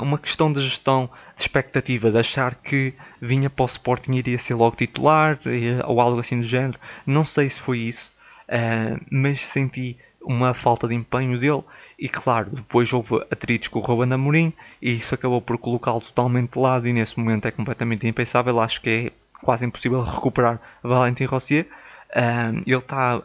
uma 0.01 0.17
questão 0.17 0.51
de 0.51 0.61
gestão 0.61 1.09
de 1.35 1.41
expectativa, 1.41 2.11
de 2.11 2.17
achar 2.17 2.55
que 2.55 2.93
vinha 3.21 3.49
para 3.49 3.63
o 3.63 3.65
Sporting 3.65 4.13
e 4.13 4.19
iria 4.19 4.39
ser 4.39 4.53
logo 4.53 4.75
titular 4.75 5.39
ou 5.85 5.99
algo 5.99 6.19
assim 6.19 6.39
do 6.39 6.45
género. 6.45 6.79
Não 7.05 7.23
sei 7.23 7.49
se 7.49 7.61
foi 7.61 7.79
isso, 7.79 8.13
uh, 8.47 8.99
mas 9.11 9.41
senti 9.41 9.97
uma 10.21 10.53
falta 10.53 10.88
de 10.88 10.95
empenho 10.95 11.39
dele 11.39 11.63
e 11.99 12.09
claro, 12.09 12.49
depois 12.51 12.91
houve 12.91 13.15
atritos 13.31 13.67
com 13.67 13.79
o 13.79 13.81
Ruben 13.81 14.11
Amorim 14.13 14.53
e 14.81 14.93
isso 14.93 15.13
acabou 15.13 15.41
por 15.41 15.57
colocá-lo 15.57 16.01
totalmente 16.01 16.53
de 16.53 16.59
lado 16.59 16.88
e 16.88 16.93
nesse 16.93 17.17
momento 17.17 17.47
é 17.47 17.51
completamente 17.51 18.07
impensável, 18.07 18.59
acho 18.59 18.81
que 18.81 18.89
é 18.89 19.11
quase 19.43 19.65
impossível 19.65 20.01
recuperar 20.01 20.59
Valentim 20.81 21.25
Rossier. 21.25 21.67
Uh, 22.09 22.61
ele 22.65 22.77
está 22.77 23.21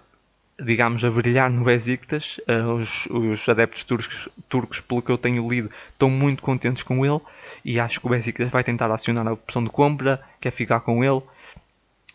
digamos, 0.60 1.04
a 1.04 1.10
brilhar 1.10 1.50
no 1.50 1.64
Besiktas. 1.64 2.38
Uh, 2.48 2.74
os, 2.74 3.06
os, 3.06 3.48
adeptos 3.48 3.84
turcos, 3.84 4.28
turcos, 4.48 4.80
pelo 4.80 5.02
que 5.02 5.10
eu 5.10 5.18
tenho 5.18 5.48
lido, 5.48 5.70
estão 5.92 6.10
muito 6.10 6.42
contentes 6.42 6.82
com 6.82 7.04
ele 7.04 7.20
e 7.64 7.80
acho 7.80 8.00
que 8.00 8.06
o 8.06 8.10
Besiktas 8.10 8.48
vai 8.48 8.62
tentar 8.62 8.90
acionar 8.90 9.26
a 9.26 9.32
opção 9.32 9.62
de 9.62 9.70
compra, 9.70 10.20
quer 10.40 10.50
ficar 10.50 10.80
com 10.80 11.02
ele. 11.02 11.22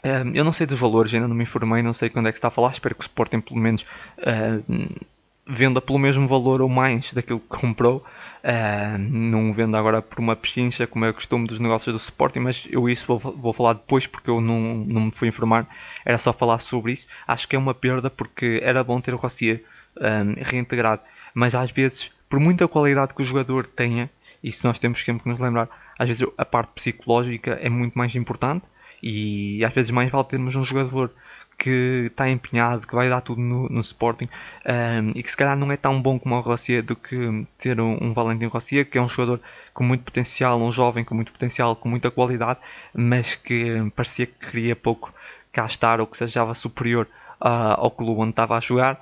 Uh, 0.04 0.32
eu 0.34 0.44
não 0.44 0.54
sei 0.54 0.68
dos 0.68 0.80
valores, 0.80 1.14
ainda 1.14 1.28
não 1.28 1.36
me 1.36 1.44
informei, 1.44 1.82
não 1.82 1.94
sei 1.94 2.10
quando 2.10 2.28
é 2.28 2.32
que 2.32 2.38
está 2.38 2.50
a 2.50 2.52
falar. 2.52 2.72
Espero 2.72 2.96
que 2.96 3.06
o 3.06 3.42
pelo 3.42 3.60
menos, 3.60 3.86
uh, 4.20 5.06
venda 5.48 5.80
pelo 5.80 6.00
mesmo 6.00 6.28
valor 6.28 6.62
ou 6.62 6.70
mais 6.70 7.14
daquilo 7.14 7.40
que 7.40 7.48
comprou. 7.48 8.04
Uh, 8.44 8.98
não 8.98 9.54
vendo 9.54 9.76
agora 9.78 10.02
por 10.02 10.20
uma 10.20 10.36
pechincha, 10.36 10.88
como 10.88 11.06
é 11.06 11.10
o 11.10 11.14
costume 11.14 11.48
dos 11.48 11.60
negócios 11.60 11.94
do 11.94 12.00
Sporting, 12.00 12.40
mas 12.40 12.68
eu 12.70 12.90
isso 12.90 13.06
vou, 13.08 13.20
vou 13.20 13.54
falar 13.54 13.74
depois 13.74 14.08
porque 14.08 14.30
eu 14.30 14.42
não, 14.42 14.60
não 14.60 15.02
me 15.02 15.12
fui 15.12 15.28
informar. 15.28 15.68
Era 16.04 16.18
só 16.18 16.34
falar 16.34 16.60
sobre 16.60 16.94
isso. 16.94 17.08
Acho 17.28 17.48
que 17.48 17.56
é 17.56 17.60
uma 17.60 17.74
perda 17.74 18.10
porque 18.10 18.60
era 18.64 18.84
bom 18.84 19.00
ter 19.00 19.14
o 19.14 19.18
Rossier 19.18 19.64
um, 19.98 20.44
reintegrado, 20.44 21.04
mas 21.34 21.56
às 21.56 21.72
vezes, 21.72 22.12
por 22.30 22.40
muita 22.40 22.68
qualidade 22.68 23.14
que 23.14 23.22
o 23.22 23.26
jogador 23.26 23.66
tenha, 23.66 24.10
se 24.52 24.66
nós 24.66 24.80
temos 24.80 25.00
sempre 25.00 25.24
que 25.24 25.30
nos 25.30 25.40
lembrar, 25.40 25.70
às 25.98 26.08
vezes 26.08 26.28
a 26.38 26.46
parte 26.46 26.74
psicológica 26.74 27.58
é 27.62 27.70
muito 27.70 27.98
mais 27.98 28.16
importante 28.16 28.66
e 29.02 29.64
às 29.64 29.74
vezes 29.74 29.92
mais 29.92 30.10
vale 30.12 30.26
termos 30.26 30.56
um 30.56 30.64
jogador 30.64 31.12
que 31.58 32.06
está 32.08 32.30
empenhado, 32.30 32.86
que 32.86 32.96
vai 32.96 33.10
dar 33.10 33.22
tudo 33.22 33.42
no, 33.42 33.70
no 33.70 33.80
Sporting 33.80 34.28
um, 34.66 35.12
e 35.16 35.24
que 35.24 35.32
se 35.32 35.38
calhar 35.38 35.56
não 35.56 35.72
é 35.72 35.78
tão 35.78 36.02
bom 36.02 36.20
como 36.20 36.36
o 36.36 36.42
Rossier 36.42 36.84
do 36.84 36.96
que 36.96 37.46
ter 37.58 37.80
um, 37.80 37.98
um 38.02 38.14
Valentim 38.14 38.46
Rossier, 38.46 38.86
que 38.86 38.98
é 38.98 39.02
um 39.02 39.08
jogador 39.08 39.42
com 39.74 39.84
muito 39.84 40.04
potencial, 40.04 40.62
um 40.62 40.72
jovem 40.72 41.04
com 41.04 41.16
muito 41.16 41.32
potencial, 41.32 41.76
com 41.76 41.90
muita 41.90 42.12
qualidade, 42.12 42.60
mas 42.94 43.36
que 43.36 43.90
parecia 43.96 44.26
que 44.26 44.52
queria 44.52 44.76
pouco 44.76 45.14
cá 45.52 45.66
estar 45.66 46.02
ou 46.02 46.08
que 46.08 46.18
se 46.18 46.24
achava 46.24 46.54
superior 46.54 47.08
uh, 47.42 47.78
ao 47.78 47.92
clube 47.92 48.22
onde 48.22 48.32
estava 48.32 48.58
a 48.58 48.60
jogar. 48.60 49.00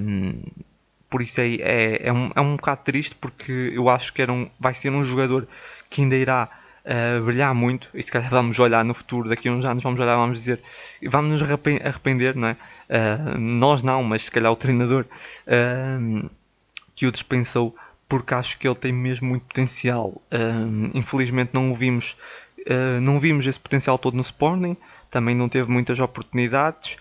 Um, 0.00 0.42
por 1.08 1.22
isso 1.22 1.40
é, 1.40 1.54
é, 1.54 2.08
é, 2.08 2.12
um, 2.12 2.30
é 2.34 2.40
um 2.40 2.56
bocado 2.56 2.82
triste 2.84 3.14
porque 3.14 3.72
eu 3.74 3.88
acho 3.88 4.12
que 4.12 4.20
era 4.20 4.32
um, 4.32 4.50
vai 4.58 4.74
ser 4.74 4.90
um 4.90 5.02
jogador 5.02 5.48
que 5.88 6.02
ainda 6.02 6.16
irá 6.16 6.50
brilhar 7.24 7.52
muito, 7.54 7.90
e 7.94 8.02
se 8.02 8.12
calhar 8.12 8.30
vamos 8.30 8.58
olhar 8.60 8.84
no 8.84 8.94
futuro, 8.94 9.28
daqui 9.28 9.48
a 9.48 9.52
uns 9.52 9.64
anos, 9.64 9.82
vamos 9.82 9.98
olhar, 9.98 10.14
vamos 10.14 10.38
dizer, 10.38 10.62
vamos 11.08 11.40
nos 11.40 11.50
arrepender, 11.50 12.36
não 12.36 12.48
é? 12.48 12.56
Uh, 12.88 13.38
nós 13.38 13.82
não, 13.82 14.04
mas 14.04 14.22
se 14.22 14.30
calhar 14.30 14.52
o 14.52 14.56
treinador 14.56 15.04
uh, 15.48 16.30
que 16.94 17.06
o 17.06 17.10
dispensou, 17.10 17.74
porque 18.08 18.34
acho 18.34 18.56
que 18.58 18.68
ele 18.68 18.76
tem 18.76 18.92
mesmo 18.92 19.28
muito 19.28 19.44
potencial. 19.46 20.22
infelizmente 20.94 21.50
não 21.52 21.72
o 21.72 21.74
vimos, 21.74 22.16
não 23.02 23.18
vimos 23.18 23.48
esse 23.48 23.58
potencial 23.58 23.98
todo 23.98 24.14
no 24.14 24.20
Sporting, 24.20 24.76
também 25.10 25.34
não 25.34 25.48
teve 25.48 25.68
muitas 25.68 25.98
oportunidades 25.98 26.96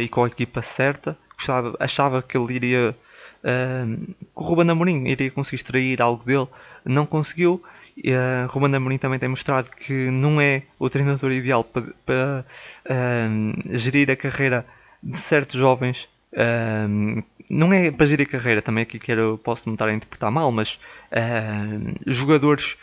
e 0.00 0.08
com 0.08 0.22
a 0.22 0.28
equipa 0.28 0.62
certa. 0.62 1.18
Gostava, 1.34 1.76
achava 1.80 2.22
que 2.22 2.38
ele 2.38 2.54
iria. 2.54 2.96
Que 3.42 4.22
o 4.36 4.42
Ruben 4.42 4.70
Amorim 4.70 5.08
iria 5.08 5.28
conseguir 5.28 5.56
extrair 5.56 6.00
algo 6.00 6.24
dele, 6.24 6.46
não 6.84 7.04
conseguiu 7.04 7.60
e 8.02 8.12
uh, 8.12 8.46
Ruben 8.48 8.74
Amorim 8.74 8.96
também 8.96 9.18
tem 9.18 9.28
mostrado 9.28 9.70
que 9.70 9.92
não 10.10 10.40
é 10.40 10.62
o 10.78 10.88
treinador 10.88 11.32
ideal 11.32 11.64
para, 11.64 11.86
para 12.06 12.44
uh, 12.86 13.76
gerir 13.76 14.08
a 14.10 14.16
carreira 14.16 14.64
de 15.02 15.18
certos 15.18 15.58
jovens. 15.58 16.08
Uh, 16.32 17.22
não 17.50 17.72
é 17.72 17.90
para 17.90 18.06
gerir 18.06 18.28
a 18.28 18.30
carreira, 18.30 18.62
também 18.62 18.82
aqui 18.82 18.98
quero, 18.98 19.40
posso 19.42 19.68
me 19.68 19.74
estar 19.74 19.88
a 19.88 19.92
interpretar 19.92 20.30
mal, 20.30 20.52
mas 20.52 20.78
uh, 21.10 21.94
jogadores 22.06 22.76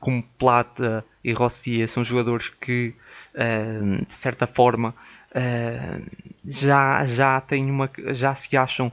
como 0.00 0.22
Plata 0.36 1.02
e 1.24 1.32
Rossier 1.32 1.88
são 1.88 2.04
jogadores 2.04 2.50
que, 2.50 2.94
de 4.06 4.14
certa 4.14 4.46
forma, 4.46 4.94
já, 6.44 7.02
já, 7.06 7.40
têm 7.40 7.70
uma, 7.70 7.88
já 8.08 8.34
se 8.34 8.54
acham 8.54 8.92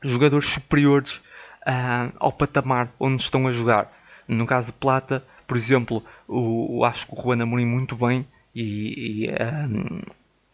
jogadores 0.00 0.46
superiores 0.46 1.20
uh, 1.66 2.12
ao 2.18 2.32
patamar 2.32 2.88
onde 2.98 3.22
estão 3.22 3.46
a 3.46 3.52
jogar. 3.52 3.92
No 4.26 4.46
caso 4.46 4.72
de 4.72 4.78
Plata, 4.78 5.24
por 5.46 5.56
exemplo, 5.56 6.02
o, 6.26 6.78
o 6.78 6.84
acho 6.84 7.06
que 7.06 7.14
o 7.14 7.22
Juan 7.22 7.42
Amorim 7.42 7.66
muito 7.66 7.96
bem 7.96 8.26
e, 8.54 9.26
e 9.26 9.30
um, 9.30 10.00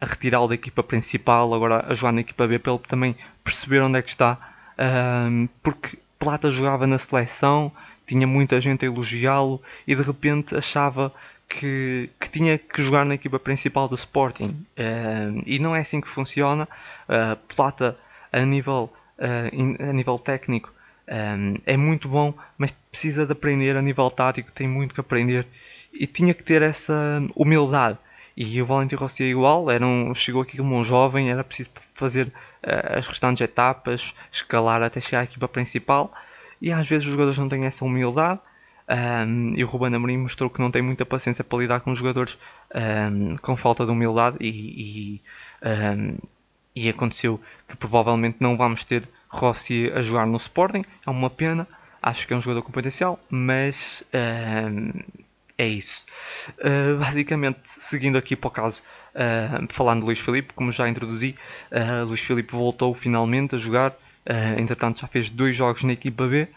a 0.01 0.07
retirá-lo 0.07 0.49
da 0.49 0.55
equipa 0.55 0.83
principal, 0.83 1.53
agora 1.55 1.85
a 1.89 1.95
jogar 1.95 2.13
na 2.13 2.21
equipa 2.21 2.47
B 2.47 2.59
para 2.59 2.73
ele 2.73 2.83
também 2.87 3.17
perceber 3.45 3.81
onde 3.81 3.99
é 3.99 4.03
que 4.03 4.11
está. 4.11 4.39
Um, 4.79 5.49
porque 5.63 5.99
Plata 6.19 6.51
jogava 6.51 6.87
na 6.87 6.99
seleção, 6.99 7.73
tinha 8.07 8.27
muita 8.27 8.61
gente 8.61 8.85
a 8.85 8.89
elogiá-lo 8.89 9.63
e 9.87 9.95
de 9.95 10.03
repente 10.03 10.55
achava 10.55 11.13
que, 11.49 12.11
que, 12.21 12.31
tinha 12.31 12.59
que 12.59 12.83
jogar 12.83 13.05
na 13.05 13.15
equipa 13.15 13.39
principal 13.39 13.89
do 13.89 13.95
Sporting. 13.95 14.65
E 15.47 15.59
não 15.59 15.75
é 15.75 15.81
assim 15.81 16.01
que 16.01 16.09
funciona. 16.09 16.69
Uh, 17.09 17.37
Plata, 17.55 17.99
a 18.33 18.41
nível, 18.41 18.93
uh, 19.19 19.89
a 19.89 19.93
nível 19.93 20.19
técnico, 20.19 20.73
um, 21.11 21.57
é 21.67 21.77
muito 21.77 22.09
bom, 22.09 22.33
mas 22.57 22.71
precisa 22.71 23.27
de 23.27 23.33
aprender 23.33 23.77
a 23.77 23.83
nível 23.83 24.11
tático, 24.11 24.53
tem 24.53 24.69
muito 24.69 24.95
que 24.95 25.01
aprender 25.01 25.47
e 25.93 26.07
tinha 26.07 26.33
que 26.33 26.45
ter 26.45 26.63
essa 26.63 27.21
humildade. 27.35 27.99
E 28.37 28.63
o 28.63 28.67
Valentim 28.67 28.95
Rossi 28.95 29.25
é 29.25 29.27
igual, 29.27 29.71
era 29.71 29.85
um, 29.85 30.15
chegou 30.15 30.43
aqui 30.43 30.57
como 30.57 30.77
um 30.77 30.85
jovem, 30.85 31.31
era 31.31 31.43
preciso 31.43 31.71
fazer 31.95 32.29
uh, 32.29 32.99
as 32.99 33.07
restantes 33.09 33.41
etapas, 33.41 34.15
escalar 34.31 34.83
até 34.83 35.01
chegar 35.01 35.21
à 35.21 35.25
equipa 35.25 35.49
principal. 35.49 36.13
E 36.63 36.73
às 36.73 36.89
vezes 36.89 37.07
os 37.07 37.13
jogadores 37.13 37.39
não 37.39 37.49
têm 37.49 37.65
essa 37.65 37.85
humildade. 37.85 38.41
Um, 38.89 39.55
e 39.57 39.65
o 39.65 39.67
Ruben 39.67 39.95
Amorim 39.95 40.19
mostrou 40.19 40.49
que 40.49 40.61
não 40.61 40.71
tem 40.71 40.83
muita 40.83 41.05
paciência 41.05 41.45
para 41.45 41.59
lidar 41.59 41.81
com 41.81 41.93
os 41.93 41.99
jogadores 41.99 42.39
um, 42.75 43.37
com 43.37 43.57
falta 43.57 43.85
de 43.85 43.91
humildade. 43.91 44.37
E, 44.41 44.49
e, 45.17 45.23
e 46.75 46.89
aconteceu 46.89 47.41
que 47.69 47.77
provavelmente 47.77 48.39
não 48.41 48.57
vamos 48.57 48.85
ter 48.85 49.09
Rossi 49.31 49.91
a 49.95 50.03
jogar 50.03 50.27
no 50.27 50.37
Sporting. 50.37 50.85
É 51.07 51.11
uma 51.11 51.31
pena. 51.31 51.67
Acho 52.03 52.27
que 52.27 52.35
é 52.35 52.37
um 52.37 52.41
jogador 52.41 52.63
com 52.63 52.73
potencial, 52.73 53.19
mas 53.31 54.03
uh, 54.13 55.05
é 55.61 55.69
isso. 55.69 56.07
Uh, 56.59 56.99
basicamente, 56.99 57.61
seguindo 57.65 58.17
aqui 58.17 58.35
para 58.35 58.49
o 58.49 58.51
caso, 58.51 58.83
uh, 59.15 59.67
falando 59.69 60.01
de 60.01 60.07
Luís 60.07 60.19
Filipe, 60.19 60.55
como 60.55 60.73
já 60.73 60.89
introduzi, 60.89 61.37
uh, 61.71 62.07
Luís 62.07 62.21
Filipe 62.21 62.53
voltou 62.53 62.95
finalmente 62.95 63.55
a 63.55 63.59
jogar. 63.59 63.95
entretanto, 64.57 65.01
já 65.01 65.07
fez 65.07 65.29
dois 65.29 65.55
jogos 65.55 65.83
na 65.83 65.93
equipa 65.93 66.27
B. 66.27 66.49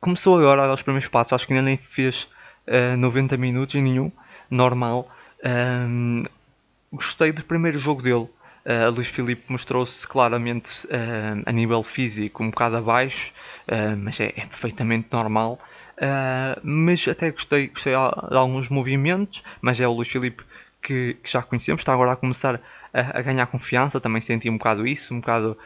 começou 0.00 0.38
agora 0.38 0.64
a 0.64 0.66
dar 0.66 0.74
os 0.74 0.82
primeiros 0.82 1.08
passos, 1.08 1.32
acho 1.32 1.46
que 1.46 1.52
ainda 1.52 1.64
nem 1.64 1.76
fez 1.76 2.28
90 2.98 3.36
minutos 3.36 3.74
em 3.74 3.82
nenhum, 3.82 4.10
normal. 4.48 5.10
gostei 6.92 7.32
do 7.32 7.44
primeiro 7.44 7.78
jogo 7.78 8.02
dele. 8.02 8.28
Uh, 8.64 8.90
Luís 8.90 9.08
Filipe 9.08 9.42
mostrou-se 9.48 10.06
claramente 10.06 10.86
uh, 10.86 11.42
a 11.44 11.50
nível 11.50 11.82
físico 11.82 12.44
um 12.44 12.50
bocado 12.50 12.76
abaixo, 12.76 13.32
uh, 13.66 13.96
mas 13.96 14.20
é, 14.20 14.26
é, 14.36 14.46
perfeitamente 14.46 15.08
normal. 15.10 15.58
mas 16.62 17.06
até 17.08 17.30
gostei, 17.30 17.68
gostei 17.68 17.92
de 17.92 18.36
alguns 18.36 18.68
movimentos, 18.68 19.42
mas 19.60 19.80
é 19.80 19.86
o 19.86 19.92
Luís 19.92 20.08
Filipe 20.08 20.44
que, 20.80 21.14
que 21.22 21.30
já 21.30 21.42
conhecemos, 21.42 21.80
está 21.80 21.92
agora 21.92 22.12
a 22.12 22.16
começar 22.16 22.60
a, 22.92 23.18
a, 23.18 23.22
ganhar 23.22 23.46
confiança, 23.46 24.00
também 24.00 24.20
senti 24.20 24.50
um 24.50 24.58
bocado 24.58 24.86
isso, 24.86 25.14
um 25.14 25.20
bocado 25.20 25.56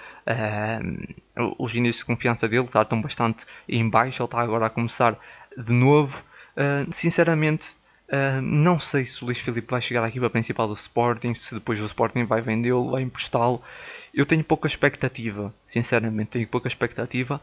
os 1.59 1.75
indícios 1.75 1.99
de 1.99 2.05
confiança 2.05 2.49
dele 2.49 2.69
estão 2.75 3.01
bastante 3.01 3.47
em 3.69 3.89
baixo, 3.89 4.23
ele 4.23 4.27
está 4.27 4.41
agora 4.41 4.67
a 4.67 4.71
começar 4.71 5.19
de 5.57 5.73
novo. 5.73 6.23
sinceramente, 6.93 7.75
Uh, 8.09 8.41
não 8.41 8.79
sei 8.79 9.05
se 9.05 9.23
o 9.23 9.27
Luís 9.27 9.41
Filipe 9.41 9.69
vai 9.69 9.81
chegar 9.81 10.05
à 10.05 10.09
equipa 10.09 10.31
principal 10.31 10.69
do 10.69 10.75
Sporting, 10.75 11.35
se 11.35 11.55
depois 11.55 11.81
o 11.81 11.87
Sporting 11.87 12.25
vai 12.25 12.41
vendê-lo, 12.41 12.93
vai 12.93 13.03
emprestá-lo. 13.03 13.61
Eu 14.15 14.25
tenho 14.25 14.45
pouca 14.45 14.69
expectativa, 14.69 15.53
sinceramente, 15.69 16.31
tenho 16.31 16.47
pouca 16.47 16.69
expectativa, 16.69 17.41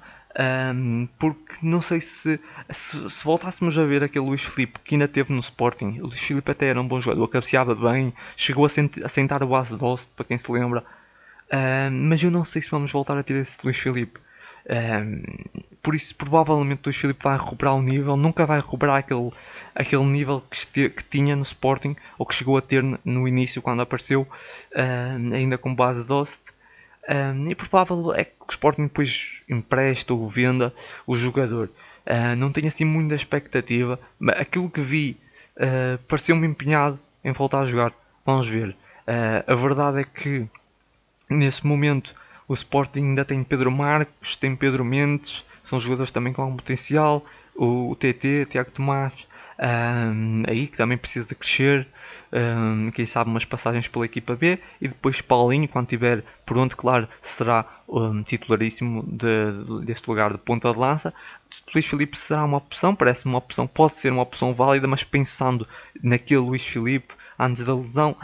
um, 0.73 1.07
porque 1.19 1.57
não 1.61 1.81
sei 1.81 1.99
se, 1.99 2.39
se, 2.71 3.09
se, 3.09 3.23
voltássemos 3.23 3.77
a 3.77 3.85
ver 3.85 4.03
aquele 4.03 4.25
Luís 4.25 4.41
Filipe 4.41 4.79
que 4.79 4.95
ainda 4.95 5.07
teve 5.07 5.33
no 5.33 5.39
Sporting. 5.39 5.99
O 5.99 6.07
Luís 6.07 6.19
Filipe 6.19 6.49
até 6.49 6.67
era 6.67 6.81
um 6.81 6.87
bom 6.87 6.99
jogador, 6.99 7.27
cabeceava 7.27 7.75
bem, 7.75 8.13
chegou 8.37 8.65
a, 8.65 8.69
sent, 8.69 9.03
a 9.03 9.09
sentar 9.09 9.43
o 9.43 9.47
base 9.47 9.77
doce, 9.77 10.07
para 10.15 10.25
quem 10.25 10.37
se 10.37 10.49
lembra. 10.49 10.79
Uh, 11.51 11.91
mas 11.91 12.23
eu 12.23 12.31
não 12.31 12.43
sei 12.43 12.61
se 12.61 12.71
vamos 12.71 12.91
voltar 12.91 13.17
a 13.17 13.23
ter 13.23 13.35
esse 13.35 13.59
Luís 13.63 13.77
Filipe. 13.77 14.19
Por 15.81 15.93
isso, 15.93 16.15
provavelmente, 16.15 16.87
o 16.89 16.93
Filipe 16.93 17.23
vai 17.23 17.37
recuperar 17.37 17.75
o 17.75 17.81
nível, 17.81 18.15
nunca 18.15 18.45
vai 18.45 18.59
recuperar 18.59 18.97
aquele, 18.97 19.31
aquele 19.75 20.03
nível 20.05 20.41
que, 20.49 20.55
este, 20.55 20.89
que 20.89 21.03
tinha 21.03 21.35
no 21.35 21.43
Sporting 21.43 21.95
ou 22.17 22.25
que 22.25 22.33
chegou 22.33 22.57
a 22.57 22.61
ter 22.61 22.83
no 23.03 23.27
início 23.27 23.61
quando 23.61 23.81
apareceu, 23.81 24.27
ainda 25.33 25.57
com 25.57 25.75
base 25.75 26.05
Dost. 26.05 26.53
Um, 27.09 27.49
e 27.49 27.55
provável 27.55 28.13
é 28.13 28.23
que 28.23 28.33
o 28.39 28.49
Sporting 28.49 28.83
depois 28.83 29.41
empresta 29.49 30.13
ou 30.13 30.29
venda 30.29 30.73
o 31.05 31.15
jogador. 31.15 31.69
Uh, 32.05 32.35
não 32.37 32.51
tenho 32.51 32.67
assim 32.67 32.85
muita 32.85 33.15
expectativa, 33.15 33.99
mas 34.19 34.39
aquilo 34.39 34.69
que 34.69 34.81
vi 34.81 35.17
uh, 35.57 35.97
pareceu-me 36.07 36.47
empenhado 36.47 36.99
em 37.23 37.31
voltar 37.31 37.61
a 37.61 37.65
jogar. 37.65 37.93
Vamos 38.25 38.47
ver. 38.47 38.69
Uh, 38.69 39.43
a 39.51 39.55
verdade 39.55 40.01
é 40.01 40.03
que 40.03 40.47
nesse 41.29 41.65
momento 41.65 42.15
o 42.47 42.53
Sporting 42.53 42.99
ainda 42.99 43.25
tem 43.25 43.43
Pedro 43.43 43.71
Marques, 43.71 44.35
tem 44.35 44.55
Pedro 44.55 44.83
Mendes, 44.83 45.43
são 45.63 45.79
jogadores 45.79 46.11
também 46.11 46.33
com 46.33 46.41
algum 46.41 46.55
potencial. 46.55 47.25
O, 47.55 47.91
o 47.91 47.95
TT, 47.95 48.47
Tiago 48.49 48.71
Tomás, 48.71 49.27
um, 49.59 50.43
aí 50.47 50.67
que 50.67 50.77
também 50.77 50.97
precisa 50.97 51.25
de 51.25 51.35
crescer, 51.35 51.87
um, 52.31 52.89
quem 52.91 53.05
sabe 53.05 53.29
umas 53.29 53.45
passagens 53.45 53.87
pela 53.87 54.05
equipa 54.05 54.35
B 54.35 54.59
e 54.81 54.87
depois 54.87 55.21
Paulinho, 55.21 55.67
quando 55.67 55.87
tiver 55.87 56.23
pronto, 56.45 56.75
claro, 56.75 57.07
será 57.21 57.65
um, 57.87 58.23
titularíssimo 58.23 59.03
de, 59.03 59.63
de, 59.65 59.85
deste 59.85 60.09
lugar 60.09 60.31
de 60.31 60.39
ponta 60.39 60.71
de 60.71 60.79
lança. 60.79 61.13
Luís 61.73 61.85
Filipe 61.85 62.17
será 62.17 62.43
uma 62.43 62.57
opção, 62.57 62.95
parece 62.95 63.25
uma 63.25 63.37
opção, 63.37 63.67
pode 63.67 63.93
ser 63.93 64.11
uma 64.11 64.23
opção 64.23 64.53
válida, 64.53 64.87
mas 64.87 65.03
pensando 65.03 65.67
naquele 66.01 66.39
Luís 66.39 66.65
Filipe 66.65 67.13
antes 67.37 67.63
da 67.63 67.75
lesão, 67.75 68.15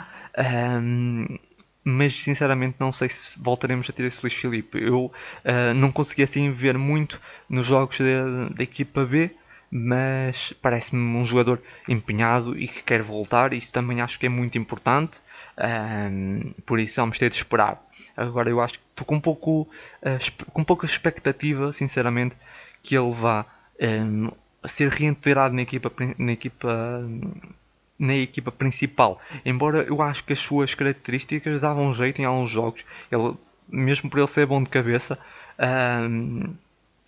mas 1.83 2.21
sinceramente 2.21 2.75
não 2.79 2.91
sei 2.91 3.09
se 3.09 3.39
voltaremos 3.39 3.89
a 3.89 3.93
ter 3.93 4.05
esse 4.05 4.19
Luís 4.21 4.33
Filipe. 4.33 4.81
Eu 4.81 5.05
uh, 5.05 5.73
não 5.75 5.91
consegui 5.91 6.23
assim 6.23 6.51
ver 6.51 6.77
muito 6.77 7.19
nos 7.49 7.65
jogos 7.65 7.99
da 8.55 8.63
equipa 8.63 9.05
B 9.05 9.31
mas 9.71 10.51
parece-me 10.61 11.17
um 11.17 11.23
jogador 11.23 11.61
empenhado 11.87 12.57
e 12.57 12.67
que 12.67 12.81
quer 12.81 13.01
voltar. 13.01 13.53
Isso 13.53 13.71
também 13.71 14.01
acho 14.01 14.19
que 14.19 14.25
é 14.25 14.29
muito 14.29 14.57
importante. 14.57 15.19
Um, 15.57 16.53
por 16.65 16.79
isso 16.79 16.99
vamos 16.99 17.19
ter 17.19 17.29
de 17.29 17.35
esperar. 17.35 17.81
Agora 18.15 18.49
eu 18.49 18.59
acho 18.59 18.75
que 18.75 18.85
estou 18.91 19.05
com 19.05 19.15
um 19.15 19.21
pouco 19.21 19.61
uh, 19.61 20.51
com 20.51 20.63
pouca 20.63 20.85
expectativa, 20.85 21.71
sinceramente, 21.71 22.35
que 22.81 22.97
ele 22.97 23.11
vá 23.11 23.45
um, 23.79 24.31
ser 24.65 24.89
reintegrado 24.89 25.53
na 25.53 25.61
equipa, 25.61 25.91
na 26.17 26.31
equipa 26.31 27.03
na 27.99 28.15
equipa 28.15 28.51
principal. 28.51 29.21
Embora 29.45 29.83
eu 29.83 30.01
acho 30.01 30.23
que 30.23 30.31
as 30.33 30.39
suas 30.39 30.73
características 30.73 31.59
davam 31.59 31.93
jeito 31.93 32.21
em 32.21 32.25
alguns 32.25 32.49
jogos, 32.49 32.85
ele, 33.11 33.33
mesmo 33.67 34.09
por 34.09 34.17
ele 34.17 34.27
ser 34.27 34.45
bom 34.45 34.63
de 34.63 34.69
cabeça, 34.69 35.19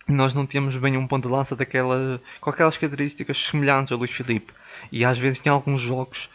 nós 0.06 0.34
não 0.34 0.46
tínhamos 0.46 0.76
bem 0.76 0.96
um 0.96 1.06
ponto 1.06 1.26
de 1.26 1.32
lança 1.32 1.56
daquela, 1.56 2.20
com 2.40 2.50
aquelas 2.50 2.76
características 2.76 3.38
semelhantes 3.38 3.90
a 3.92 3.96
Luís 3.96 4.10
Filipe. 4.10 4.52
E 4.90 5.04
às 5.04 5.16
vezes 5.16 5.40
em 5.44 5.48
alguns 5.48 5.80
jogos 5.80 6.28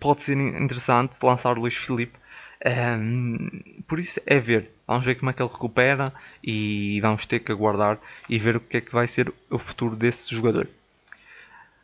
pode 0.00 0.22
ser 0.22 0.36
interessante 0.36 1.18
lançar 1.22 1.56
o 1.56 1.60
Luís 1.60 1.74
Filipe. 1.74 2.16
Um, 2.64 3.50
por 3.86 4.00
isso 4.00 4.18
é 4.24 4.40
ver. 4.40 4.70
Vamos 4.86 5.04
ver 5.04 5.16
como 5.16 5.30
é 5.30 5.34
que 5.34 5.42
ele 5.42 5.50
recupera 5.52 6.12
e 6.42 6.98
vamos 7.02 7.26
ter 7.26 7.40
que 7.40 7.52
aguardar 7.52 7.98
e 8.28 8.38
ver 8.38 8.56
o 8.56 8.60
que 8.60 8.78
é 8.78 8.80
que 8.80 8.92
vai 8.92 9.06
ser 9.06 9.32
o 9.50 9.58
futuro 9.58 9.94
desse 9.94 10.34
jogador. 10.34 10.66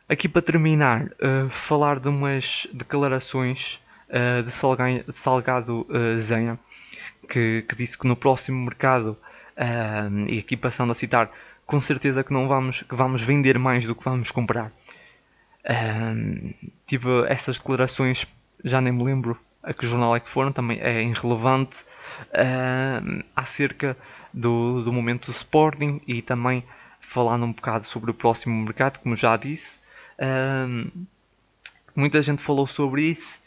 Aqui 0.07 0.27
para 0.27 0.41
terminar, 0.41 1.05
uh, 1.05 1.49
falar 1.49 1.97
de 1.97 2.09
umas 2.09 2.67
declarações 2.73 3.79
uh, 4.09 4.43
de 4.43 5.13
Salgado, 5.13 5.87
uh, 5.89 6.19
Zenha, 6.19 6.59
que, 7.29 7.65
que 7.67 7.75
disse 7.75 7.97
que 7.97 8.05
no 8.05 8.15
próximo 8.15 8.63
mercado 8.65 9.17
e 10.27 10.39
aqui 10.39 10.57
passando 10.57 10.91
a 10.91 10.95
citar, 10.95 11.31
com 11.65 11.79
certeza 11.79 12.23
que 12.23 12.33
não 12.33 12.47
vamos, 12.47 12.81
que 12.81 12.95
vamos 12.95 13.21
vender 13.21 13.59
mais 13.59 13.85
do 13.85 13.93
que 13.93 14.03
vamos 14.03 14.31
comprar. 14.31 14.71
Tive 16.87 17.27
essas 17.27 17.59
declarações, 17.59 18.25
já 18.63 18.81
nem 18.81 18.91
me 18.91 19.03
lembro 19.03 19.39
a 19.61 19.71
que 19.71 19.85
jornal 19.85 20.15
é 20.15 20.19
que 20.19 20.27
foram, 20.27 20.51
também 20.51 20.79
é 20.81 21.03
irrelevante, 21.03 21.85
acerca 23.35 23.95
do, 24.33 24.81
do 24.81 24.91
momento 24.91 25.27
do 25.27 25.31
Sporting 25.31 26.01
e 26.07 26.23
também 26.23 26.63
falando 26.99 27.45
um 27.45 27.53
bocado 27.53 27.85
sobre 27.85 28.09
o 28.09 28.13
próximo 28.15 28.59
mercado, 28.63 28.97
como 28.97 29.15
já 29.15 29.37
disse. 29.37 29.82
Um, 30.19 31.05
muita 31.95 32.21
gente 32.21 32.41
falou 32.41 32.67
sobre 32.67 33.03
isso, 33.03 33.39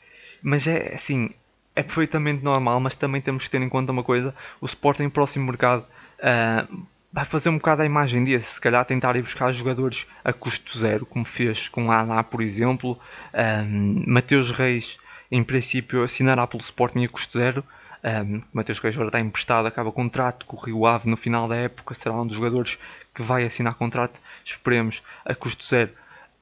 mas 0.43 0.67
é 0.67 0.95
assim, 0.95 1.31
é 1.75 1.83
perfeitamente 1.83 2.43
normal, 2.43 2.81
mas 2.81 2.95
também 2.95 3.21
temos 3.21 3.45
que 3.45 3.51
ter 3.51 3.61
em 3.63 3.69
conta 3.69 3.93
uma 3.93 4.03
coisa: 4.03 4.35
o 4.61 4.67
Sporting, 4.67 5.09
próximo 5.09 5.47
mercado, 5.47 5.87
uh, 6.19 6.87
vai 7.13 7.25
fazer 7.25 7.49
um 7.49 7.59
bocado 7.59 7.83
a 7.83 7.87
imagem 7.87 8.25
desse. 8.25 8.55
Se 8.55 8.61
calhar 8.61 8.85
tentar 8.85 9.17
ir 9.17 9.23
buscar 9.23 9.53
jogadores 9.53 10.07
a 10.25 10.33
custo 10.33 10.77
zero, 10.79 11.07
como 11.07 11.25
fez 11.25 11.69
com 11.69 11.91
a 11.91 12.01
Ana, 12.01 12.23
por 12.23 12.43
exemplo. 12.43 12.99
Um, 13.35 14.05
Mateus 14.07 14.51
Reis, 14.51 14.99
em 15.31 15.43
princípio, 15.43 16.03
assinará 16.03 16.47
pelo 16.47 16.63
Sporting 16.63 17.05
a 17.05 17.09
custo 17.09 17.39
zero. 17.39 17.65
Um, 18.05 18.43
Mateus 18.53 18.79
Reis 18.79 18.95
agora 18.95 19.09
está 19.09 19.21
emprestado, 19.21 19.67
acaba 19.67 19.91
contrato 19.91 20.47
com 20.47 20.57
o 20.57 20.61
Rio 20.61 20.87
Ave 20.87 21.09
no 21.09 21.17
final 21.17 21.49
da 21.49 21.57
época, 21.57 21.95
será 21.95 22.15
um 22.15 22.27
dos 22.27 22.37
jogadores 22.37 22.79
que 23.15 23.23
vai 23.23 23.45
assinar 23.45 23.75
contrato, 23.75 24.21
esperemos, 24.45 25.03
a 25.25 25.35
custo 25.35 25.65
zero. 25.65 25.91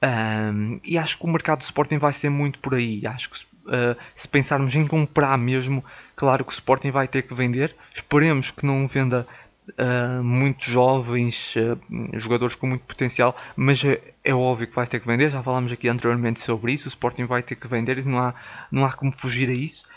Um, 0.05 0.79
e 0.83 0.99
acho 0.99 1.17
que 1.17 1.25
o 1.25 1.27
mercado 1.27 1.59
do 1.59 1.63
Sporting 1.63 1.97
vai 1.97 2.13
ser 2.13 2.29
muito 2.29 2.59
por 2.59 2.75
aí. 2.75 3.05
Acho 3.07 3.29
que 3.29 3.37
uh, 3.39 3.97
se 4.13 4.27
pensarmos 4.27 4.75
em 4.75 4.85
comprar 4.85 5.35
mesmo, 5.37 5.83
claro 6.15 6.45
que 6.45 6.51
o 6.51 6.53
Sporting 6.53 6.91
vai 6.91 7.07
ter 7.07 7.23
que 7.23 7.33
vender. 7.33 7.75
Esperemos 7.93 8.51
que 8.51 8.67
não 8.67 8.87
venda 8.87 9.25
uh, 9.69 10.23
muitos 10.23 10.67
jovens, 10.67 11.55
uh, 11.55 11.79
jogadores 12.19 12.55
com 12.55 12.67
muito 12.67 12.83
potencial, 12.85 13.35
mas 13.55 13.83
é, 13.83 13.99
é, 14.23 14.33
óbvio 14.33 14.67
que 14.67 14.75
vai 14.75 14.85
ter 14.85 14.99
que 14.99 15.07
vender. 15.07 15.31
Já 15.31 15.41
falámos 15.41 15.71
aqui 15.71 15.87
anteriormente 15.87 16.39
sobre 16.39 16.73
isso. 16.73 16.85
O 16.85 16.89
Sporting 16.89 17.25
vai 17.25 17.41
ter 17.41 17.55
que 17.55 17.67
vender, 17.67 18.05
não 18.05 18.19
há, 18.19 18.33
não 18.71 18.85
há 18.85 18.93
como 18.93 19.11
fugir 19.11 19.49
a 19.49 19.53
isso. 19.53 19.87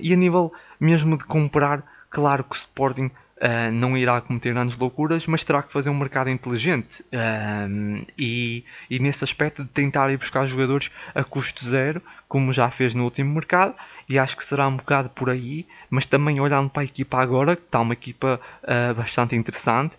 e 0.00 0.12
a 0.12 0.16
nível 0.16 0.52
mesmo 0.80 1.18
de 1.18 1.24
comprar, 1.24 1.84
claro 2.08 2.44
que 2.44 2.56
o 2.56 2.58
Sporting 2.58 3.10
Uh, 3.40 3.70
não 3.72 3.96
irá 3.96 4.20
cometer 4.20 4.52
grandes 4.52 4.76
loucuras, 4.76 5.24
mas 5.28 5.44
terá 5.44 5.62
que 5.62 5.72
fazer 5.72 5.90
um 5.90 5.94
mercado 5.94 6.28
inteligente 6.28 7.02
uh, 7.02 8.04
e, 8.18 8.64
e, 8.90 8.98
nesse 8.98 9.22
aspecto 9.22 9.62
de 9.62 9.68
tentar 9.68 10.10
ir 10.10 10.16
buscar 10.16 10.44
jogadores 10.44 10.90
a 11.14 11.22
custo 11.22 11.64
zero, 11.64 12.02
como 12.26 12.52
já 12.52 12.68
fez 12.68 12.96
no 12.96 13.04
último 13.04 13.32
mercado, 13.32 13.76
e 14.08 14.18
acho 14.18 14.36
que 14.36 14.44
será 14.44 14.66
um 14.66 14.76
bocado 14.76 15.10
por 15.10 15.30
aí, 15.30 15.68
mas 15.88 16.04
também 16.04 16.40
olhando 16.40 16.68
para 16.68 16.82
a 16.82 16.84
equipa 16.84 17.18
agora, 17.22 17.54
que 17.54 17.62
está 17.62 17.78
uma 17.78 17.92
equipa 17.92 18.40
uh, 18.64 18.94
bastante 18.94 19.36
interessante. 19.36 19.96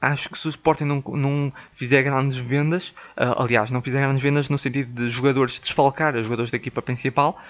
acho 0.00 0.30
que 0.30 0.36
se 0.36 0.48
o 0.48 0.50
Sporting 0.50 0.84
não, 0.84 1.00
não 1.14 1.52
fizer 1.74 2.02
grandes 2.02 2.38
vendas, 2.38 2.92
aliás, 3.16 3.70
não 3.70 3.80
fizer 3.80 4.00
grandes 4.00 4.22
vendas 4.22 4.48
no 4.48 4.58
sentido 4.58 4.92
de 5.00 5.08
jogadores 5.08 5.60
desfalcar 5.60 6.20
jogadores 6.20 6.50
da 6.50 6.56
equipa 6.56 6.82
principal, 6.82 7.40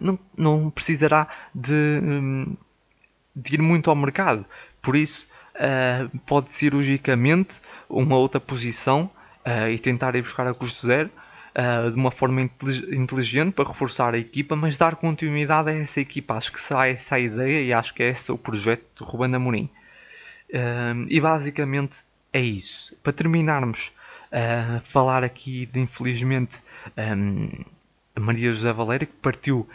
não, 0.00 0.18
não 0.34 0.70
precisará 0.70 1.28
de. 1.54 2.00
Um, 2.02 2.56
de 3.34 3.54
ir 3.54 3.62
muito 3.62 3.90
ao 3.90 3.96
mercado. 3.96 4.44
Por 4.80 4.96
isso, 4.96 5.28
uh, 5.54 6.18
pode 6.26 6.52
cirurgicamente 6.52 7.60
uma 7.88 8.16
outra 8.16 8.40
posição 8.40 9.10
uh, 9.46 9.68
e 9.68 9.78
tentar 9.78 10.14
ir 10.14 10.22
buscar 10.22 10.46
a 10.46 10.54
custo 10.54 10.86
zero 10.86 11.10
uh, 11.56 11.90
de 11.90 11.96
uma 11.96 12.10
forma 12.10 12.42
inteligente 12.42 13.52
para 13.52 13.68
reforçar 13.68 14.14
a 14.14 14.18
equipa, 14.18 14.56
mas 14.56 14.76
dar 14.76 14.96
continuidade 14.96 15.70
a 15.70 15.74
essa 15.74 16.00
equipa. 16.00 16.34
Acho 16.34 16.52
que 16.52 16.60
será 16.60 16.88
essa 16.88 17.18
ideia 17.18 17.62
e 17.62 17.72
acho 17.72 17.94
que 17.94 18.02
é 18.02 18.08
esse 18.08 18.30
o 18.32 18.38
projeto 18.38 18.84
de 18.98 19.04
Ruben 19.04 19.34
Amorim. 19.34 19.68
e 21.08 21.20
basicamente 21.20 22.00
é 22.32 22.40
isso. 22.40 22.96
Para 23.02 23.12
terminarmos, 23.12 23.92
falar 24.84 25.22
aqui 25.24 25.66
de 25.66 25.80
infelizmente. 25.80 26.60
Um, 26.96 27.64
Maria 28.20 28.52
José 28.52 28.72
Valério, 28.72 29.06
que 29.06 29.14
partiu 29.14 29.60
uh, 29.60 29.68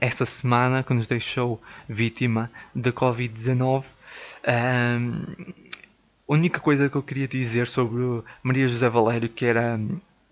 essa 0.00 0.24
semana, 0.24 0.82
que 0.82 0.94
nos 0.94 1.06
deixou 1.06 1.60
vítima 1.88 2.50
da 2.74 2.92
Covid-19. 2.92 3.84
Uh, 3.84 5.54
a 6.26 6.32
única 6.32 6.60
coisa 6.60 6.88
que 6.88 6.96
eu 6.96 7.02
queria 7.02 7.28
dizer 7.28 7.66
sobre 7.66 8.22
Maria 8.42 8.66
José 8.66 8.88
Valério, 8.88 9.28
que 9.28 9.44
era 9.44 9.78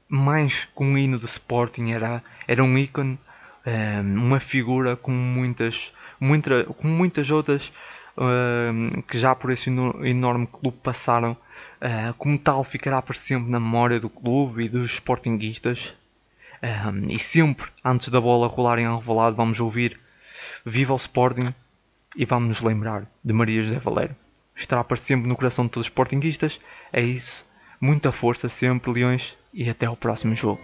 mais 0.08 0.64
que 0.64 0.82
um 0.82 0.96
hino 0.96 1.18
do 1.18 1.26
Sporting, 1.26 1.90
era, 1.90 2.22
era 2.48 2.64
um 2.64 2.78
ícone, 2.78 3.18
uh, 3.66 4.00
uma 4.02 4.40
figura 4.40 4.96
como 4.96 5.16
muitas, 5.16 5.92
muita, 6.18 6.64
como 6.64 6.94
muitas 6.94 7.30
outras 7.30 7.72
que 9.08 9.16
já 9.16 9.34
por 9.34 9.50
esse 9.50 9.70
enorme 9.70 10.46
clube 10.46 10.76
passaram. 10.82 11.34
como 12.18 12.38
tal, 12.38 12.62
ficará 12.62 13.00
para 13.00 13.14
sempre 13.14 13.50
na 13.50 13.58
memória 13.58 13.98
do 13.98 14.10
clube 14.10 14.64
e 14.64 14.68
dos 14.68 14.92
sportinguistas. 14.92 15.94
Um, 16.62 17.08
e 17.08 17.18
sempre 17.18 17.68
antes 17.84 18.08
da 18.08 18.20
bola 18.20 18.46
rolar 18.46 18.78
em 18.78 18.84
Alvalade 18.84 19.36
vamos 19.36 19.58
ouvir 19.58 19.98
Viva 20.64 20.92
o 20.92 20.96
Sporting 20.96 21.52
e 22.16 22.24
vamos 22.24 22.48
nos 22.48 22.60
lembrar 22.60 23.02
de 23.24 23.32
Maria 23.32 23.62
José 23.62 23.78
Valério. 23.78 24.14
Estará 24.54 24.84
para 24.84 24.96
sempre 24.96 25.28
no 25.28 25.34
coração 25.34 25.64
de 25.64 25.72
todos 25.72 25.86
os 25.86 25.90
sportinguistas. 25.90 26.60
É 26.92 27.00
isso. 27.00 27.44
Muita 27.80 28.12
força 28.12 28.48
sempre, 28.48 28.92
Leões, 28.92 29.34
e 29.52 29.68
até 29.68 29.86
ao 29.86 29.96
próximo 29.96 30.36
jogo. 30.36 30.60